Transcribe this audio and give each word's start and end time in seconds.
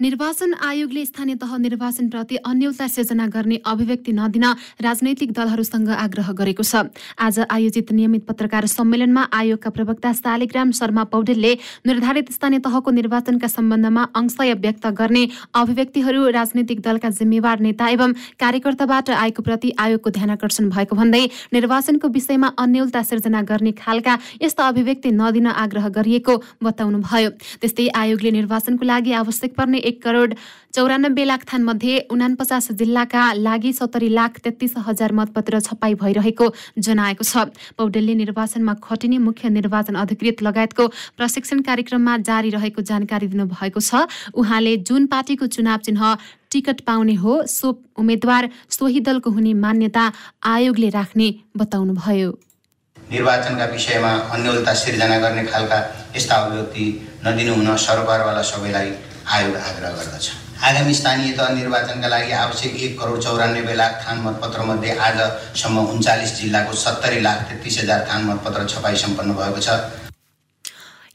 निर्वाचन 0.00 0.52
आयोगले 0.58 1.04
स्थानीय 1.06 1.34
तह 1.38 1.56
निर्वाचनप्रति 1.56 2.36
अन्यलता 2.42 2.86
सिर्जना 2.88 3.26
गर्ने 3.30 3.56
अभिव्यक्ति 3.64 4.12
नदिन 4.12 4.44
राजनैतिक 4.82 5.32
दलहरूसँग 5.32 5.88
आग्रह 5.88 6.30
गरेको 6.34 6.62
छ। 6.62 6.90
आज 7.16 7.38
आयोजित 7.46 7.92
नियमित 7.94 8.24
पत्रकार 8.26 8.66
सम्मेलनमा 8.66 9.22
आयोगका 9.32 9.70
प्रवक्ता 9.70 10.12
शालिग्राम 10.12 10.70
शर्मा 10.74 11.04
पौडेलले 11.14 11.52
निर्धारित 11.86 12.32
स्थानीय 12.32 12.58
तहको 12.58 12.90
निर्वाचनका 12.90 13.46
सम्बन्धमा 13.46 14.02
अंशय 14.12 14.52
व्यक्त 14.56 14.86
गर्ने 14.98 15.22
अभिव्यक्तिहरू 15.54 16.26
राजनैतिक 16.28 16.80
दलका 16.82 17.10
जिम्मेवार 17.14 17.60
नेता 17.60 17.88
एवं 17.88 18.12
कार्यकर्ताबाट 18.42 19.10
आएको 19.12 19.42
प्रति 19.44 19.72
आयोगको 19.78 20.10
ध्यानकर्षण 20.10 20.70
भएको 20.74 20.96
भन्दै 20.96 21.22
निर्वाचनको 21.54 22.08
विषयमा 22.10 22.52
अन्यलता 22.58 23.02
सिर्जना 23.04 23.42
गर्ने 23.46 23.72
खालका 23.78 24.18
यस्ता 24.42 24.68
अभिव्यक्ति 24.68 25.14
नदिन 25.14 25.46
आग्रह 25.54 25.88
गरिएको 25.94 26.36
बताउनुभयो। 26.64 27.30
त्यस्तै 27.62 27.88
आयोगले 27.94 28.30
निर्वाचनको 28.40 28.84
लागि 28.84 29.12
आवश्यक 29.22 29.54
पर्ने 29.54 29.82
एक 29.84 30.02
करोड 30.02 30.34
चौरानब्बे 30.74 31.24
लाख 31.24 31.44
थान 31.52 31.62
मध्ये 31.64 31.98
उनापचास 32.10 32.70
जिल्लाका 32.74 33.22
लागि 33.38 33.72
सत्तरी 33.72 34.08
लाख 34.10 34.38
तेत्तिस 34.44 34.72
हजार 34.86 35.12
मतपत्र 35.12 35.60
छपाई 35.60 35.94
भइरहेको 35.94 36.46
जनाएको 36.78 37.24
छ। 37.24 37.46
पौडेलले 37.78 38.14
निर्वाचनमा 38.14 38.74
खटिने 38.82 39.18
मुख्य 39.20 39.48
निर्वाचन 39.50 39.94
अधिकृत 39.96 40.42
लगायतको 40.42 40.86
प्रशिक्षण 41.16 41.60
कार्यक्रममा 41.62 42.16
जारी 42.26 42.50
रहेको 42.50 42.82
जानकारी 42.84 43.26
दिनुभएको 43.28 43.80
छ। 43.80 44.06
उहाँले 44.34 44.76
जुन 44.82 45.06
पार्टीको 45.08 45.46
चुनाव 45.48 45.78
चिन्ह 45.86 46.16
टिकट 46.50 46.80
पाउने 46.82 47.14
हो 47.22 47.42
सो 47.48 47.70
उम्मेद्वार 47.98 48.50
सोही 48.70 49.00
दलको 49.06 49.30
हुने 49.30 49.54
मान्यता 49.62 50.10
आयोगले 50.44 50.88
राख्ने 50.90 51.28
बताउनुभयो। 51.56 52.30
निर्वाचनका 52.96 53.64
विषयमा 53.70 54.12
अन्यलता 54.34 54.74
सिर्जना 54.74 55.18
गर्ने 55.20 55.44
खालका 55.46 55.78
यस्ता 56.16 56.34
अभिव्यक्ति 56.36 56.86
नदिनु 57.26 57.54
हुन 57.54 57.76
सरकारवाला 57.78 58.42
सबैलाई 58.42 58.90
आयोग 59.24 59.56
आग्रह 59.56 59.90
गर्दछ। 59.98 60.30
आगामी 60.64 60.94
स्थानीय 60.94 61.32
तह 61.36 61.48
निर्वाचनका 61.54 62.08
लागि 62.08 62.32
आवश्यक 62.44 62.74
एक 62.76 62.98
करोड 63.00 63.20
चौरानब्बे 63.22 63.74
लाख 63.74 63.92
थान 64.06 64.18
मतपत्र 64.24 64.62
मध्ये 64.64 64.90
आजसम्म 65.06 65.78
उन्चालिस 65.92 66.40
जिल्लाको 66.40 66.72
सत्तरी 66.74 67.20
लाख 67.22 67.38
तेत्तिस 67.48 67.78
हजार 67.80 68.06
थान 68.10 68.24
मतपत्र 68.24 68.66
छपाई 68.68 68.96
सम्पन्न 69.04 69.34
भएको 69.40 69.60
छ। 69.60 69.68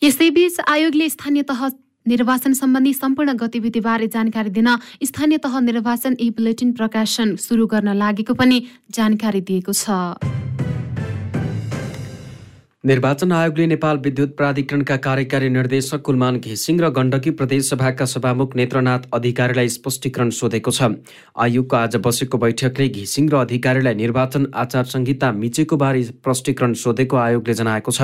यसैबीच 0.04 0.60
आयोगले 0.68 1.10
स्थानीय 1.10 1.44
तह 1.44 1.62
निर्वाचन 2.08 2.54
सम्बन्धी 2.54 2.94
सम्पूर्ण 2.94 3.34
गतिविधिबारे 3.38 4.08
जानकारी 4.10 4.50
दिन 4.50 4.68
स्थानीय 5.06 5.38
तह 5.38 5.60
निर्वाचन 5.62 6.16
ई 6.20 6.30
बुलेटिन 6.38 6.72
प्रकाशन 6.74 7.36
सुरु 7.38 7.66
गर्न 7.68 7.94
लागेको 7.96 8.34
पनि 8.34 8.58
जानकारी 8.92 9.42
दिएको 9.42 9.74
छ। 9.74 10.49
निर्वाचन 12.84 13.32
आयोगले 13.32 13.66
नेपाल 13.68 13.98
विद्युत 14.04 14.36
प्राधिकरणका 14.38 14.96
कार्यकारी 14.98 15.48
निर्देशक 15.50 16.02
कुलमान 16.02 16.38
घिसिङ 16.40 16.78
र 16.80 16.90
गण्डकी 16.96 17.32
प्रदेशसभाका 17.32 18.06
सभामुख 18.08 18.56
नेत्रनाथ 18.56 19.08
अधिकारीलाई 19.14 19.70
स्पष्टीकरण 19.70 20.30
सोधेको 20.32 20.72
छ। 20.72 20.88
आयोगको 21.36 21.76
आज 21.76 21.96
बसेको 22.00 22.38
बैठकले 22.40 22.88
घिसिङ 22.90 23.28
र 23.30 23.36
अधिकारीलाई 23.38 23.96
निर्वाचन 23.96 24.46
आचार 24.56 24.86
संहिता 24.86 25.32
मिचेको 25.32 25.78
बारे 25.78 26.04
स्पष्टीकरण 26.04 26.74
सोधेको 26.80 27.18
आयोगले 27.18 27.54
जनाएको 27.54 27.92
छ। 27.92 28.02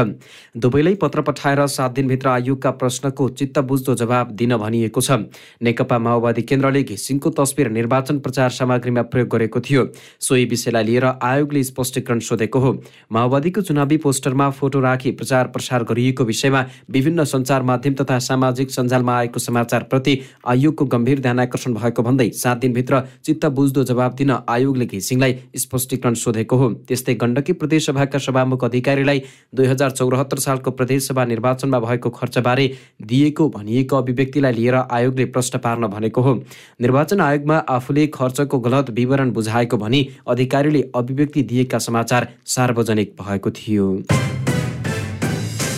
दुवैलाई 0.59 0.96
पत्र 1.00 1.22
पठाएर 1.23 1.66
सात 1.68 1.96
दिनभित्र 1.96 2.30
आयोगका 2.30 2.72
प्रश्नको 2.76 3.30
चित्त 3.31 3.59
बुझ्दो 3.64 3.96
जवाब 3.96 4.36
दिन 4.36 4.58
भनिएको 4.59 5.02
छ। 5.02 5.31
नेकपा 5.64 6.00
माओवादी 6.00 6.42
केन्द्रले 6.44 6.84
घिसिङको 6.84 7.30
तस्विर 7.31 7.72
निर्वाचन 7.80 8.20
प्रचार 8.20 8.50
सामग्रीमा 8.52 9.08
प्रयोग 9.08 9.31
गरेको 9.31 9.59
थियो। 9.62 9.88
सोही 10.20 10.46
विषयलाई 10.52 10.84
लिएर 10.84 11.09
आयोगले 11.23 11.64
स्पष्टीकरण 11.64 12.20
सोधेको 12.28 12.59
हो। 12.59 12.76
माओवादीको 13.14 13.62
चुनावी 13.72 14.03
पोस्टरमा 14.03 14.52
फोटो 14.66 14.80
राखी 14.82 15.12
प्रचार 15.14 15.48
प्रसार 15.48 15.84
गरिएको 15.86 16.24
विषयमा 16.26 16.66
विभिन्न 16.92 17.24
सञ्चार 17.26 17.64
माध्यम 17.64 17.94
तथा 17.96 18.18
सामाजिक 18.22 18.72
सञ्जालमा 18.72 19.18
आएको 19.18 19.40
समाचारप्रति 19.42 20.14
आयोगको 20.48 20.86
गम्भीर 20.88 21.20
ध्यान 21.22 21.40
आकर्षण 21.40 21.74
भएको 21.76 22.04
भन्दै 22.04 22.30
सात 22.36 22.58
दिनभित्र 22.58 23.02
चित्त 23.26 23.46
बुझ्दो 23.56 23.84
जवाब 23.86 24.16
दिन 24.16 24.32
आयोगले 24.50 24.86
घिसिङलाई 24.88 25.36
स्पष्टीकरण 25.58 26.14
सोधेको 26.16 26.58
हो। 26.58 26.70
त्यस्तै 26.88 27.14
गण्डकी 27.16 27.54
प्रदेशसभाका 27.56 28.20
सभामुख 28.20 28.64
अधिकारीलाई 28.66 29.22
दुई 29.56 29.68
हजार 29.68 29.92
चौरात्तर 29.92 30.40
सालको 30.40 30.72
प्रदेशसभा 30.72 31.25
निर्वाचनमा 31.25 31.80
भएको 31.80 32.09
खर्चबारे 32.12 32.68
दिएको 33.04 33.50
भनिएको 33.50 33.98
अभिव्यक्तिलाई 33.98 34.54
लिएर 34.54 34.75
आयोगले 34.75 35.25
प्रश्न 35.28 35.59
पार्न 35.59 35.88
भनेको 35.88 36.22
हो। 36.22 36.36
निर्वाचन 36.81 37.22
आयोगमा 37.22 37.58
आफूले 37.70 38.08
खर्चको 38.16 38.59
गलत 38.59 38.90
विवरण 38.98 39.31
बुझाएको 39.31 39.78
भनी 39.78 40.08
अधिकारीले 40.28 40.84
अभिव्यक्ति 40.96 41.44
दिएका 41.46 41.80
समाचार 41.81 42.28
सार्वजनिक 42.48 43.16
भएको 43.22 43.52
थियो। 43.54 43.88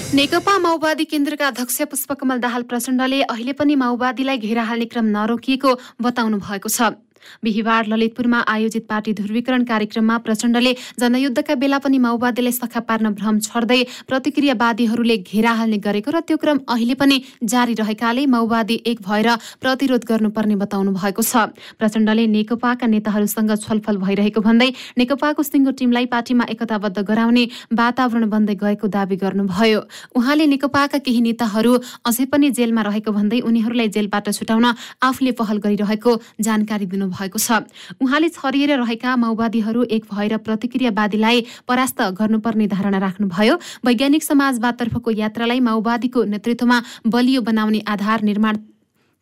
नेकपा 0.07 0.57
माओवादी 0.57 1.03
केन्द्रका 1.03 1.47
अध्यक्ष 1.47 1.81
पुष्पकमल 1.91 2.39
दाहाल 2.39 2.63
प्रचण्डले 2.63 3.19
अहिले 3.23 3.51
पनि 3.59 3.75
माओवादीलाई 3.75 4.37
घेरा 4.39 4.63
हाल्ने 4.63 4.85
क्रम 4.87 5.05
नरोकिएको 5.11 5.71
बताउनु 5.99 6.37
भएको 6.39 6.69
छ। 6.69 6.95
बिहिबार 7.43 7.85
ललितपुरमा 7.87 8.39
आयोजित 8.47 8.85
पार्टी 8.89 9.13
ध्रुवीकरण 9.13 9.63
कार्यक्रममा 9.65 10.17
प्रचण्डले 10.25 10.73
जनयुद्धका 10.99 11.55
बेला 11.55 11.77
पनि 11.79 11.97
माओवादीलाई 11.99 12.51
सखा 12.53 12.79
पार्न 12.87 13.13
भ्रम 13.13 13.39
छर्दै 13.47 13.81
प्रतिक्रियावादीहरूले 14.07 15.17
घेरा 15.19 15.51
हाल्ने 15.59 15.77
गरेको 15.87 16.11
र 16.11 16.19
त्यो 16.27 16.37
क्रम 16.37 16.59
अहिले 16.69 16.95
पनि 16.95 17.21
जारी 17.43 17.73
रहेकाले 17.79 18.25
माओवादी 18.27 18.81
एक 18.85 19.01
भएर 19.07 19.29
प्रतिरोध 19.61 20.03
गर्नुपर्ने 20.09 20.55
बताउनु 20.57 20.91
भएको 20.93 21.21
छ। 21.21 21.51
प्रचण्डले 21.79 22.27
नेकपाका 22.27 22.87
नेताहरूसँग 22.87 23.51
छलफल 23.57 23.97
भइरहेको 23.97 24.41
भन्दै 24.41 24.69
नेकपाको 24.97 25.43
सिङ्गो 25.43 25.71
टिमलाई 25.79 26.05
पार्टीमा 26.07 26.45
एकताबद्ध 26.49 26.97
गराउने 27.01 27.43
वातावरण 27.73 28.29
बन्दै 28.29 28.55
गएको 28.63 28.87
दावी 28.87 29.15
गर्नुभयो। 29.23 29.79
उहाँले 30.17 30.45
नेकपाका 30.47 30.97
केही 31.05 31.21
नेताहरू 31.21 31.73
अझै 32.07 32.25
पनि 32.31 32.49
जेलमा 32.57 32.81
रहेको 32.89 33.11
भन्दै 33.11 33.39
उनीहरूलाई 33.47 33.89
जेलबाट 33.95 34.29
छुटाउन 34.31 34.65
आफूले 35.01 35.31
पहल 35.39 35.57
गरिरहेको 35.65 36.11
जानकारी 36.41 36.85
दिनु 36.87 37.06
भएको 37.09 37.39
छ। 37.39 37.67
उहाँले 38.01 38.29
छरिएर 38.29 38.77
रहेका 38.77 39.15
माओवादीहरू 39.15 39.83
एक 39.89 40.03
भएर 40.11 40.37
प्रतिक्रियावादीलाई 40.37 41.37
परास्त 41.67 42.01
गर्नुपर्ने 42.15 42.67
धारणा 42.67 42.97
राख्नुभयो। 42.97 43.55
वैज्ञानिक 43.85 44.23
समाजवादतर्फको 44.23 45.11
यात्रालाई 45.11 45.59
माओवादीको 45.59 46.23
नेतृत्वमा 46.23 46.77
बलियो 47.07 47.41
बनाउने 47.41 47.79
आधार 47.87 48.21
निर्माण 48.23 48.55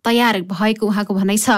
तयार 0.06 0.42
भएको 0.46 0.86
उहाँको 0.86 1.14
भनाइ 1.14 1.38
छ। 1.38 1.50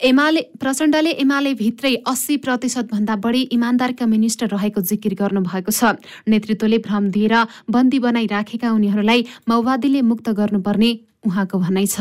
एमाले 0.00 0.40
प्रचण्डले 0.56 1.10
एमाले 1.20 1.52
भित्रै 1.54 1.94
अस्सी 2.08 2.36
प्रतिशत 2.40 2.88
भन्दा 2.88 3.16
बढी 3.20 3.42
इमान्दार 3.52 3.92
कम्युनिस्ट 4.00 4.42
रहेको 4.48 4.80
जिकिर 4.80 5.14
गर्नुभएको 5.14 5.68
छ। 5.68 6.00
नेतृत्वले 6.24 6.78
भ्रम 6.80 7.08
दिएर 7.12 7.34
बन्दी 7.68 7.98
बनाइ 8.00 8.26
राखेका 8.26 8.68
उनीहरूलाई 8.72 9.20
माओवादीले 9.48 10.00
मुक्त 10.02 10.28
गर्नुपर्ने 10.32 10.90
उहाँको 11.20 11.58
भनाइ 11.58 11.86
छ। 11.86 12.00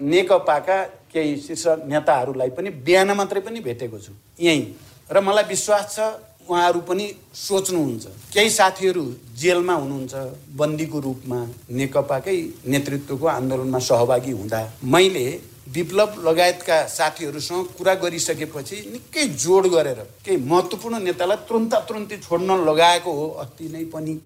नेकपाका 0.00 0.78
केही 1.12 1.36
शीर्ष 1.36 1.66
नेताहरूलाई 1.86 2.50
पनि 2.56 2.70
बिहान 2.86 3.10
मात्रै 3.16 3.40
पनि 3.40 3.60
भेटेको 3.60 3.98
छु। 3.98 4.12
यहीँ। 4.40 4.64
र 5.10 5.20
मलाई 5.20 5.44
विश्वास 5.44 5.84
छ 5.94 6.00
उहाँहरू 6.48 6.80
पनि 6.80 7.04
सोच्नुहुन्छ। 7.34 8.06
केही 8.34 8.50
साथीहरू 8.50 9.04
जेलमा 9.38 9.74
हुनुहुन्छ 9.74 10.14
बन्दीको 10.56 10.98
रूपमा 11.00 11.38
नेकपाकै 11.70 12.38
नेतृत्वको 12.66 13.26
आन्दोलनमा 13.28 13.78
सहभागी 13.78 14.32
हुँदा। 14.32 14.60
मैले 14.84 15.26
विप्लव 15.74 16.10
लगायतका 16.28 16.76
साथीहरूसँग 16.88 17.66
कुरा 17.78 17.94
गरिसकेपछि 17.94 18.76
निकै 18.92 19.24
जोड 19.38 19.66
गरेर 19.66 20.00
केही 20.24 20.36
महत्त्वपूर्ण 20.44 20.98
नेतालाई 21.02 21.36
तुरन्त 21.48 21.74
तुरुन्ती 21.88 22.16
छोड्न 22.18 22.50
लगाएको 22.68 23.12
हो 23.12 23.26
अति 23.44 23.68
नै 23.72 23.84
पनि। 23.94 24.18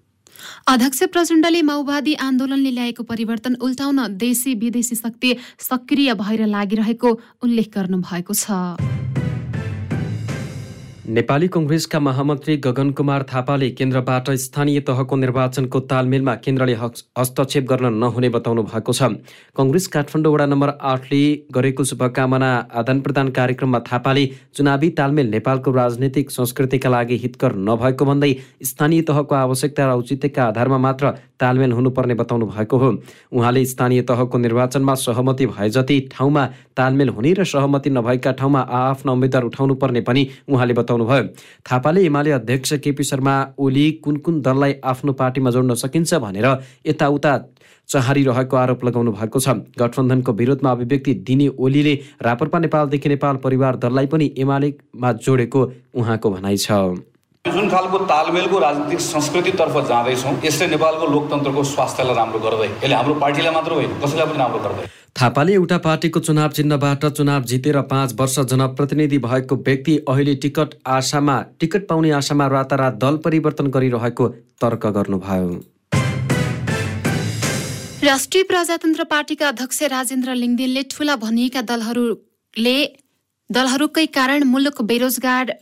अध्यक्ष 0.67 1.03
प्रचण्डले 1.11 1.61
माओवादी 1.61 2.13
आन्दोलनले 2.13 2.71
ल्याएको 2.71 3.03
परिवर्तन 3.03 3.55
उल्टाउन 3.61 3.99
देशी 4.17 4.53
विदेशी 4.53 4.95
शक्ति 4.95 5.35
सक्रिय 5.59 6.13
भएर 6.13 6.45
लागिरहेको 6.45 7.09
उल्लेख 7.43 7.69
गर्नुभएको 7.75 8.33
छ। 8.33 9.06
नेपाली 11.07 11.47
कङ्ग्रेसका 11.47 11.99
महामन्त्री 11.99 12.55
गगन 12.57 12.89
कुमार 12.91 13.23
थापाले 13.23 13.69
केन्द्रबाट 13.71 14.29
स्थानीय 14.37 14.79
तहको 14.87 15.15
निर्वाचनको 15.15 15.79
तालमेलमा 15.91 16.33
केन्द्रले 16.45 16.73
हस्तक्षेप 16.75 17.63
गर्न 17.63 17.93
नहुने 17.95 18.29
बताउनु 18.29 18.63
भएको 18.63 18.93
छ। 18.93 19.07
कङ्ग्रेस 19.55 19.87
काठमाडौँ 19.87 20.33
वडा 20.33 20.45
नम्बर 20.45 20.69
आठले 20.91 21.21
गरेको 21.55 21.83
शुभकामना 21.91 22.49
आदान 22.75 22.99
प्रदान 23.01 23.29
कार्यक्रममा 23.39 23.79
थापाले 23.87 24.25
चुनावी 24.51 24.89
तालमेल 24.99 25.31
नेपालको 25.31 25.71
राजनीतिक 25.71 26.31
संस्कृतिका 26.31 26.89
लागि 26.89 27.17
हितकर 27.23 27.55
नभएको 27.69 28.05
भन्दै 28.05 28.33
स्थानीय 28.71 29.01
तहको 29.07 29.35
आवश्यकता 29.37 29.87
र 29.87 29.95
औचित्यका 30.03 30.43
आधारमा 30.45 30.77
मात्र 30.87 31.13
तालमेल 31.39 31.71
हुनुपर्ने 31.71 32.13
बताउनु 32.15 32.45
भएको 32.47 32.77
हो। 32.77 32.89
उहाँले 33.31 33.65
स्थानीय 33.65 34.01
तहको 34.03 34.37
निर्वाचनमा 34.37 34.93
सहमति 34.97 35.45
भए 35.47 35.69
जति 35.69 35.99
ठाउँमा 36.11 36.45
तालमेल 36.77 37.09
हुने 37.09 37.33
र 37.33 37.43
सहमति 37.45 37.89
नभएका 37.89 38.31
ठाउँमा 38.31 38.59
आआफ्नो 38.61 39.13
उम्मेद्वार 39.13 39.43
उठाउनु 39.43 39.75
पर्ने 39.75 40.01
पनि 40.01 40.27
उहाँले 40.49 40.73
बताउनुभयो। 40.73 41.23
थापाले 41.65 42.05
एमाले 42.05 42.31
अध्यक्ष 42.31 42.73
केपी 42.83 43.03
शर्मा 43.03 43.35
ओली 43.59 43.91
कुन 44.03 44.17
कुन 44.17 44.41
दललाई 44.41 44.75
आफ्नो 44.85 45.13
पार्टीमा 45.13 45.51
जोड्न 45.51 45.75
सकिन्छ 45.75 46.13
भनेर 46.15 46.47
यताउता 46.87 47.37
चहारिरहेको 47.89 48.55
आरोप 48.57 48.83
लगाउनु 48.85 49.11
भएको 49.11 49.39
छ। 49.39 49.49
गठबन्धनको 49.79 50.31
विरोधमा 50.33 50.71
अभिव्यक्ति 50.71 51.13
दिने 51.23 51.47
ओलीले 51.57 51.93
रापरपा 52.21 52.59
नेपालदेखि 52.59 53.09
नेपाल 53.09 53.35
परिवार 53.39 53.75
दललाई 53.77 54.05
पनि 54.07 54.33
एमालेमा 54.37 55.11
जोडेको 55.23 55.61
उहाँको 55.95 56.31
भनाइ 56.31 56.57
छ। 56.57 56.71
जुन 57.53 57.69
खालको 57.69 57.97
तालमेलको 58.09 58.59
राजनीतिक 58.59 58.99
संस्कृतितर्फ 59.01 59.75
जाँदैछौँ 59.87 60.33
यसले 60.45 60.67
नेपालको 60.67 61.05
लोकतन्त्रको 61.13 61.63
स्वास्थ्यलाई 61.69 62.15
राम्रो 62.15 62.39
गर्दै 62.41 62.67
यसले 62.67 62.95
हाम्रो 62.95 63.13
पार्टीलाई 63.23 63.53
मात्र 63.53 63.71
होइन 63.73 63.91
कसैलाई 64.03 64.27
पनि 64.27 64.39
राम्रो 64.39 64.59
गर्दै। 64.65 64.89
थापाले 65.19 65.53
एउटा 65.53 65.77
पार्टीको 65.85 66.19
चुनाव 66.25 66.49
चिन्हबाट 66.57 67.05
चुनाव 67.17 67.43
जितेर 67.51 67.79
पाँच 67.91 68.13
वर्ष 68.19 68.35
जनप्रतिनिधि 68.51 69.17
भएको 69.23 69.55
व्यक्ति 69.67 69.97
अहिले 70.09 70.35
टिकट 70.43 70.75
आशामा 70.97 71.37
टिकट 71.59 71.87
पाउने 71.87 72.11
आशामा 72.19 72.47
रातारात 72.55 72.99
दल 73.03 73.17
परिवर्तन 73.25 73.67
गरिरहेको 73.75 74.27
तर्क 74.61 74.85
गर्नुभयो। 74.97 75.49
राष्ट्रिय 78.03 78.43
प्रजातन्त्र 78.45 79.03
पार्टीका 79.11 79.47
अध्यक्ष 79.47 79.83
राजेन्द्र 79.91 80.33
लिङ्गदेनले 80.35 80.83
ठूला 80.91 81.15
भनिएका 81.23 81.61
दलहरूले 81.69 82.77
दलहरूकै 83.49 84.05
कारण 84.13 84.43
मुलुक 84.47 84.81
बेरोजगार 84.83 85.55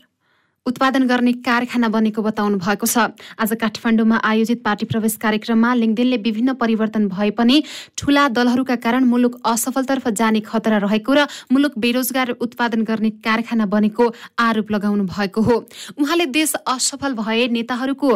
उत्पादन 0.66 1.06
गर्ने 1.08 1.32
कारखाना 1.46 1.88
बनेको 1.94 2.22
बताउनु 2.26 2.58
भएको 2.58 2.88
छ। 2.88 3.14
आज 3.38 3.54
काठमाडौँमा 3.54 4.18
आयोजित 4.18 4.64
पार्टी 4.66 4.86
प्रवेश 4.90 5.16
कार्यक्रममा 5.22 5.74
लिङ्गदेनले 5.78 6.18
विभिन्न 6.18 6.54
परिवर्तन 6.58 7.06
भए 7.08 7.30
पनि 7.38 7.62
ठूला 7.94 8.28
दलहरूका 8.34 8.76
कारण 8.82 9.04
मुलुक 9.06 9.38
असफलतर्फ 9.46 10.08
जाने 10.18 10.42
खतरा 10.42 10.78
रहेको 10.82 11.14
र 11.14 11.28
मुलुक 11.54 11.78
बेरोजगार 11.78 12.30
उत्पादन 12.42 12.82
गर्ने 12.82 13.10
कारखाना 13.22 13.66
बनेको 13.70 14.10
आरोप 14.42 14.72
लगाउनु 14.72 15.06
भएको 15.06 15.42
हो। 15.42 15.56
उहाँले 16.02 16.26
देश 16.34 16.54
असफल 16.66 17.14
भए 17.14 17.48
नेताहरूको 17.54 18.10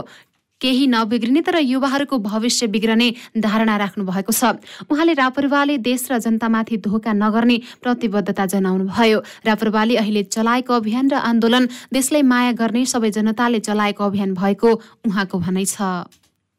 केही 0.61 0.87
नबिग्रिने 0.87 1.41
तर 1.41 1.57
युवाहरूको 1.57 2.17
भविष्य 2.19 2.67
बिग्रने 2.67 3.09
धारणा 3.37 3.75
राख्नु 3.77 4.03
भएको 4.05 4.31
छ। 4.31 4.59
उहाँले 4.91 5.13
रापरवाले 5.13 5.77
देश 5.79 6.11
र 6.11 6.17
जनतामाथि 6.19 6.77
धोका 6.83 7.13
नगर्ने 7.13 7.57
प्रतिबद्धता 7.81 8.45
जनाउनुभयो। 8.45 9.19
रापरवाले 9.45 9.95
अहिले 9.95 10.23
चलाएको 10.27 10.73
अभियान 10.73 11.09
र 11.09 11.15
आन्दोलन 11.15 11.63
देशलाई 11.93 12.21
माया 12.23 12.51
गर्ने 12.59 12.85
सबै 12.85 13.11
जनताले 13.11 13.59
चलाएको 13.59 14.03
अभियान 14.03 14.33
भएको 14.35 14.69
उहाँको 15.07 15.39
भनाइ 15.39 15.65
छ। 15.65 15.81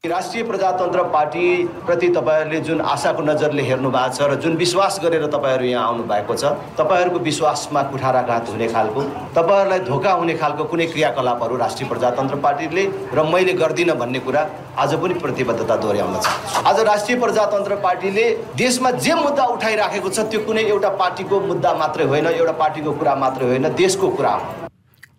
राष्ट्रिय 0.05 0.43
प्रजातन्त्र 0.43 1.02
पार्टीप्रति 1.05 2.08
तपाईँहरूले 2.08 2.61
जुन 2.61 2.81
आशाको 2.82 3.23
नजरले 3.23 3.62
हेर्नु 3.62 3.91
भएको 3.91 4.14
छ 4.17 4.29
र 4.31 4.35
जुन 4.41 4.55
विश्वास 4.56 4.99
गरेर 5.02 5.26
तपाईँहरू 5.26 5.64
यहाँ 5.64 5.87
आउनु 5.87 6.05
भएको 6.05 6.35
छ 6.35 6.52
तपाईँहरूको 6.79 7.19
विश्वासमा 7.20 7.82
कुठाराघात 7.91 8.49
हुने 8.49 8.69
खालको 8.69 9.02
तपाईँहरूलाई 9.35 9.79
धोका 9.81 10.12
हुने 10.12 10.35
खालको 10.35 10.64
कुनै 10.64 10.87
क्रियाकलापहरू 10.87 11.56
राष्ट्रिय 11.56 11.88
प्रजातन्त्र 11.88 12.37
पार्टीले 12.41 12.87
र 13.12 13.26
मैले 13.29 13.52
गर्दिनँ 13.61 13.97
भन्ने 13.99 14.20
कुरा 14.20 14.47
आज 14.79 14.94
पनि 14.97 15.14
प्रतिबद्धता 15.20 15.76
दोहोऱ्याउन 15.76 16.17
छ 16.17 16.64
आज 16.64 16.81
राष्ट्रिय 16.88 17.19
प्रजातन्त्र 17.20 17.76
पार्टीले 17.85 18.25
देशमा 18.56 18.91
जे 19.05 19.14
मुद्दा 19.20 19.44
उठाइराखेको 19.52 20.08
छ 20.11 20.26
त्यो 20.32 20.41
कुनै 20.49 20.64
एउटा 20.70 20.97
पार्टीको 20.97 21.41
मुद्दा 21.44 21.75
मात्रै 21.76 22.08
होइन 22.08 22.32
एउटा 22.32 22.58
पार्टीको 22.64 22.99
कुरा 22.99 23.14
मात्रै 23.20 23.49
होइन 23.49 23.73
देशको 23.76 24.11
कुरा 24.17 24.35
हो। 24.38 24.69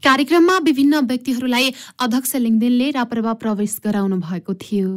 कार्यक्रममा 0.04 0.58
विभिन्न 0.66 1.00
व्यक्तिहरूलाई 1.06 1.74
अध्यक्ष 2.02 2.36
लिङ्गदेनले 2.36 2.90
रापरवा 2.92 3.34
प्रवेश 3.38 3.78
गराउनु 3.86 4.18
भएको 4.18 4.54
थियो। 4.58 4.90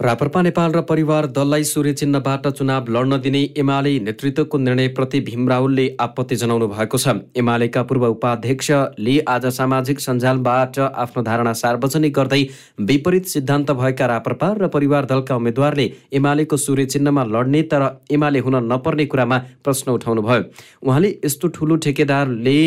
राप्रपा 0.00 0.40
नेपाल 0.42 0.72
र 0.72 0.80
परिवार 0.88 1.26
दललाई 1.28 1.64
सूर्य 1.64 1.92
चिन्हबाट 1.92 2.46
चुनाव 2.48 2.88
लड्न 2.88 3.16
दिने 3.20 3.40
एमाले 3.58 3.98
नेतृत्वको 4.00 4.58
निर्णयप्रति 4.58 5.20
भीम 5.20 5.48
राहुलले 5.48 5.86
आपत्ति 6.00 6.36
जनाउनु 6.36 6.68
भएको 6.68 6.98
छ। 6.98 7.14
एमालेका 7.36 7.82
पूर्व 7.82 8.06
उपाध्यक्षले 8.06 9.18
आज 9.28 9.46
सामाजिक 9.50 10.00
सञ्जालबाट 10.00 10.78
आफ्नो 10.78 11.22
धारणा 11.22 11.52
सार्वजनिक 11.52 12.14
गर्दै 12.14 12.42
विपरीत 12.80 13.26
सिद्धान्त 13.26 13.70
भएका 13.74 14.06
राप्रपा 14.06 14.54
र 14.60 14.68
परिवार 14.68 15.06
दलका 15.10 15.36
उम्मेद्वारले 15.36 15.90
एमालेको 16.14 16.56
सूर्य 16.58 16.86
चिन्हमा 16.94 17.24
लड्ने 17.34 17.62
तर 17.66 17.90
एमाले 18.10 18.38
हुन 18.38 18.56
नपर्ने 18.72 19.06
कुरामा 19.06 19.38
प्रश्न 19.64 19.90
उठाउनुभयो। 19.92 20.42
उहाँले 20.86 21.10
यस्तो 21.24 21.48
ठुलो 21.50 21.76
ठेकेदारले 21.82 22.60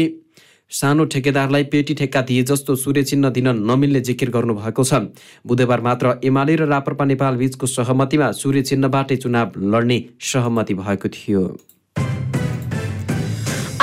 सानो 0.71 1.05
ठेकेदारलाई 1.05 1.63
पेटी 1.71 1.93
ठेक्का 1.93 2.21
दिए 2.21 2.43
जस्तो 2.43 2.75
सूर्य 2.75 3.03
चिन्ह 3.03 3.29
दिन 3.29 3.47
नमिल्ने 3.61 4.01
जिकिर 4.01 4.29
गर्नुभएको 4.29 4.83
छ। 4.83 4.93
बुधबार 5.47 5.81
मात्र 5.81 6.19
एमाले 6.23 6.55
र 6.55 6.67
राप्रपा 6.67 7.05
नेपाल 7.05 7.35
बीचको 7.37 7.65
सहमतिमा 7.67 8.31
सूर्य 8.33 8.61
चिन्हबाटै 8.63 9.15
चुनाव 9.17 9.51
लड्ने 9.57 9.99
सहमति 10.21 10.73
भएको 10.73 11.09
थियो। 11.09 11.43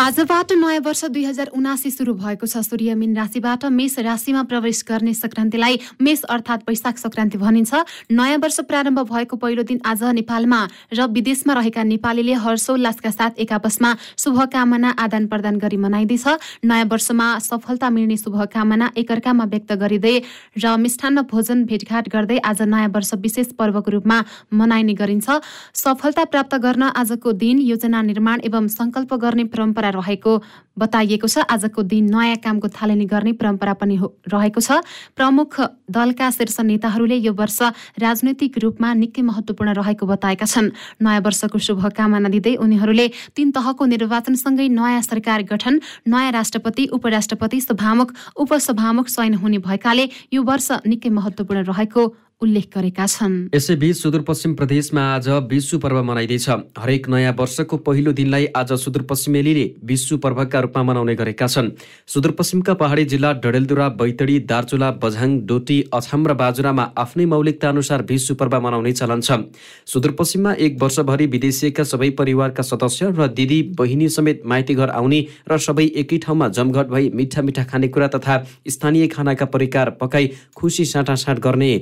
आजबाट 0.09 0.53
नयाँ 0.57 0.81
वर्ष 0.81 1.05
दुई 1.13 1.25
हजार 1.25 1.47
उनासी 1.53 1.91
सुरु 1.93 2.13
भएको 2.17 2.47
छ। 2.49 2.65
सूर्य 2.65 2.95
मीन 2.97 3.13
राशिबाट 3.13 3.65
मेष 3.69 3.99
राशिमा 4.01 4.43
प्रवेश 4.49 4.81
गर्ने 4.89 5.13
सङ्क्रान्तिलाई 5.13 6.01
मेष 6.01 6.23
अर्थात् 6.25 6.65
वैशाख 6.65 6.97
सङ्क्रान्ति 6.97 7.39
भनिन्छ। 7.39 8.09
नयाँ 8.09 8.39
वर्ष 8.41 8.61
प्रारम्भ 8.65 9.01
भएको 9.05 9.37
पहिलो 9.37 9.63
दिन 9.69 9.81
आज 9.85 10.03
नेपालमा 10.17 10.61
र 10.97 11.07
विदेशमा 11.13 11.53
रहेका 11.53 11.83
नेपालीले 11.85 12.35
हर्षोल्लासका 12.41 13.11
साथ 13.11 13.37
एक 13.37 13.53
आपसमा 13.53 13.91
शुभकामना 14.17 14.91
आदान 14.97 15.27
प्रदान 15.29 15.59
गरी 15.61 15.77
मनाइँदैछ। 15.77 16.65
नयाँ 16.65 16.89
वर्षमा 16.89 17.29
सफलता 17.45 17.91
मिल्ने 17.93 18.17
शुभकामना 18.17 18.91
एकअर्कामा 18.97 19.45
व्यक्त 19.45 19.73
गरिँदै 19.77 20.17
र 20.57 20.77
मिष्ठान्न 20.79 21.29
भोजन 21.29 21.69
भेटघाट 21.69 22.09
गर्दै 22.09 22.39
आज 22.49 22.63
नयाँ 22.65 22.89
वर्ष 22.97 23.13
विशेष 23.21 23.53
पर्वको 23.61 23.91
रूपमा 23.93 24.19
मनाइने 24.57 24.95
गरिन्छ। 24.97 25.29
सफलता 25.77 26.25
प्राप्त 26.33 26.55
गर्न 26.65 26.97
आजको 26.97 27.29
दिन 27.37 27.61
योजना 27.69 28.03
निर्माण 28.09 28.49
एवं 28.49 28.73
सङ्कल्प 28.73 29.15
गर्ने 29.21 29.45
परम्परा 29.53 29.97
रहेको 29.99 30.33
बताइएको 30.79 31.27
छ। 31.27 31.43
आजको 31.45 31.83
दिन 31.83 32.05
नयाँ 32.15 32.39
कामको 32.39 32.69
थालनी 32.71 33.05
गर्ने 33.11 33.33
परम्परा 33.35 33.75
पनि 33.83 33.97
रहेको 34.31 34.61
छ। 34.63 34.79
प्रमुख 35.19 35.61
दलका 35.91 36.31
शीर्ष 36.31 36.61
नेताहरूले 36.63 37.17
यो 37.19 37.33
वर्ष 37.35 37.99
राजनैतिक 37.99 38.59
रूपमा 38.63 38.93
निकै 38.95 39.23
महत्त्वपूर्ण 39.23 39.75
रहेको 39.75 40.07
बताएका 40.07 40.47
छन्। 40.47 40.71
नयाँ 41.03 41.21
वर्षको 41.21 41.59
शुभकामना 41.59 42.29
दिँदै 42.31 42.55
उनीहरूले 42.63 43.07
तीन 43.35 43.51
तहको 43.51 43.85
निर्वाचनसँगै 43.85 44.69
नयाँ 44.71 45.03
सरकार 45.03 45.43
गठन 45.51 45.81
नयाँ 46.07 46.33
राष्ट्रपति 46.33 46.87
उपराष्ट्रपति 46.95 47.61
सभामुख 47.61 48.15
उपसभामुख 48.39 49.07
चयन 49.09 49.35
हुने 49.35 49.59
भएकाले 49.59 50.09
यो 50.33 50.43
वर्ष 50.43 50.71
निकै 50.87 51.11
महत्त्वपूर्ण 51.11 51.67
रहेको 51.67 52.03
उल्लेख 52.41 52.67
गरेका 52.71 53.07
छन्। 53.09 53.51
यसैबीच 53.51 53.97
सुदूरपश्चिम 53.99 54.55
प्रदेशमा 54.55 55.03
आज 55.15 55.29
विश्व 55.51 55.79
पर्व 55.83 56.03
मनाइँदैछ। 56.07 56.49
हरेक 56.79 57.09
नयाँ 57.11 57.35
वर्षको 57.35 57.77
पहिलो 57.83 58.13
दिनलाई 58.15 58.47
आज 58.55 58.73
सुदूरपश्चिमेलीले 58.79 59.65
विश्व 59.83 60.17
पर्वका 60.23 60.61
रूपमा 60.61 60.83
मनाउने 60.83 61.15
गरेका 61.19 61.47
छन्। 61.47 61.71
सुदूरपश्चिमका 62.07 62.75
पहाडी 62.75 63.05
जिल्ला 63.05 63.33
डडेलधुरा 63.43 63.89
बैतडी 63.99 64.39
दार्चुला 64.47 64.91
बझाङ 65.03 65.31
डोटी 65.51 65.79
अछाम 65.91 66.27
र 66.29 66.35
बाजुरामा 66.39 66.85
आफ्नै 66.97 67.27
मौलिकता 67.27 67.69
अनुसार 67.69 68.07
विश्व 68.07 68.35
पर्व 68.39 68.55
मनाउने 68.63 68.93
चलन 68.95 69.21
छ। 69.21 69.51
सुदूरपश्चिममा 69.91 70.53
एक 70.55 70.79
वर्षभरि 70.79 71.27
विदेशिएका 71.27 71.85
सबै 71.85 72.11
परिवारका 72.15 72.63
सदस्य 72.63 73.19
र 73.19 73.27
दिदी 73.35 73.63
बहिनी 73.75 74.09
समेत 74.09 74.47
माइती 74.47 74.75
घर 74.79 74.95
आउने 74.95 75.21
र 75.51 75.59
सबै 75.59 75.91
एकै 76.07 76.19
ठाउँमा 76.23 76.49
जमघट 76.55 76.87
भई 76.87 77.11
मिठा 77.11 77.43
मिठा 77.43 77.65
खानेकुरा 77.67 78.09
तथा 78.15 78.43
स्थानीय 78.69 79.07
खानाका 79.11 79.47
परिकार 79.51 79.91
पकाई 79.99 80.31
खुसी 80.55 80.85
साटासाट 80.87 81.39
गर्ने 81.43 81.73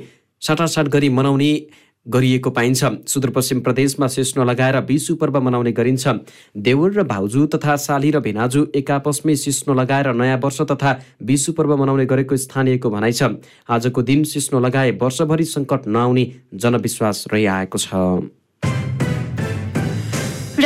साटासाट 0.41 0.89
गरी 0.89 1.09
मनाउने 1.09 1.53
गरिएको 2.07 2.51
पाइन्छ। 2.51 3.09
सुदूरपश्चिम 3.09 3.61
प्रदेशमा 3.61 4.07
सिस्नो 4.07 4.45
लगाएर 4.45 4.77
विशु 4.87 5.15
पर्व 5.17 5.41
मनाउने 5.43 5.73
गरिन्छ। 5.73 6.07
देवर 6.55 6.93
र 6.93 7.03
भाउजू 7.03 7.47
तथा 7.47 7.77
साली 7.77 8.11
र 8.11 8.21
भेनाजु 8.21 8.67
एक 8.75 8.91
आपसमै 8.91 9.35
सिस्नो 9.35 9.75
लगाएर 9.75 10.13
नयाँ 10.15 10.39
वर्ष 10.39 10.61
तथा 10.71 11.01
विशु 11.23 11.53
पर्व 11.53 11.77
मनाउने 11.77 12.07
गरेको 12.07 12.37
स्थानीयको 12.37 12.91
भनाइ 12.91 13.13
छ। 13.13 13.23
आजको 13.67 14.03
दिन 14.03 14.23
सिस्नो 14.25 14.61
लगाए 14.61 14.91
वर्षभरि 15.03 15.45
सङ्कट 15.45 15.87
नआउने 15.91 16.25
जनविश्वास 16.55 17.25
रहिआएको 17.33 17.79
छ। 17.79 17.91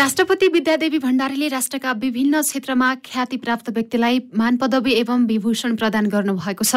राष्ट्रपति 0.00 0.46
विद्यादेवी 0.48 0.98
भण्डारीले 0.98 1.48
राष्ट्रका 1.48 1.90
विभिन्न 1.92 2.40
क्षेत्रमा 2.42 2.86
ख्याति 3.04 3.36
प्राप्त 3.36 3.68
व्यक्तिलाई 3.70 4.20
मान 4.38 4.56
पदवी 4.56 4.92
एवं 4.92 5.24
विभूषण 5.26 5.74
प्रदान 5.76 6.06
गर्नुभएको 6.08 6.64
छ। 6.64 6.76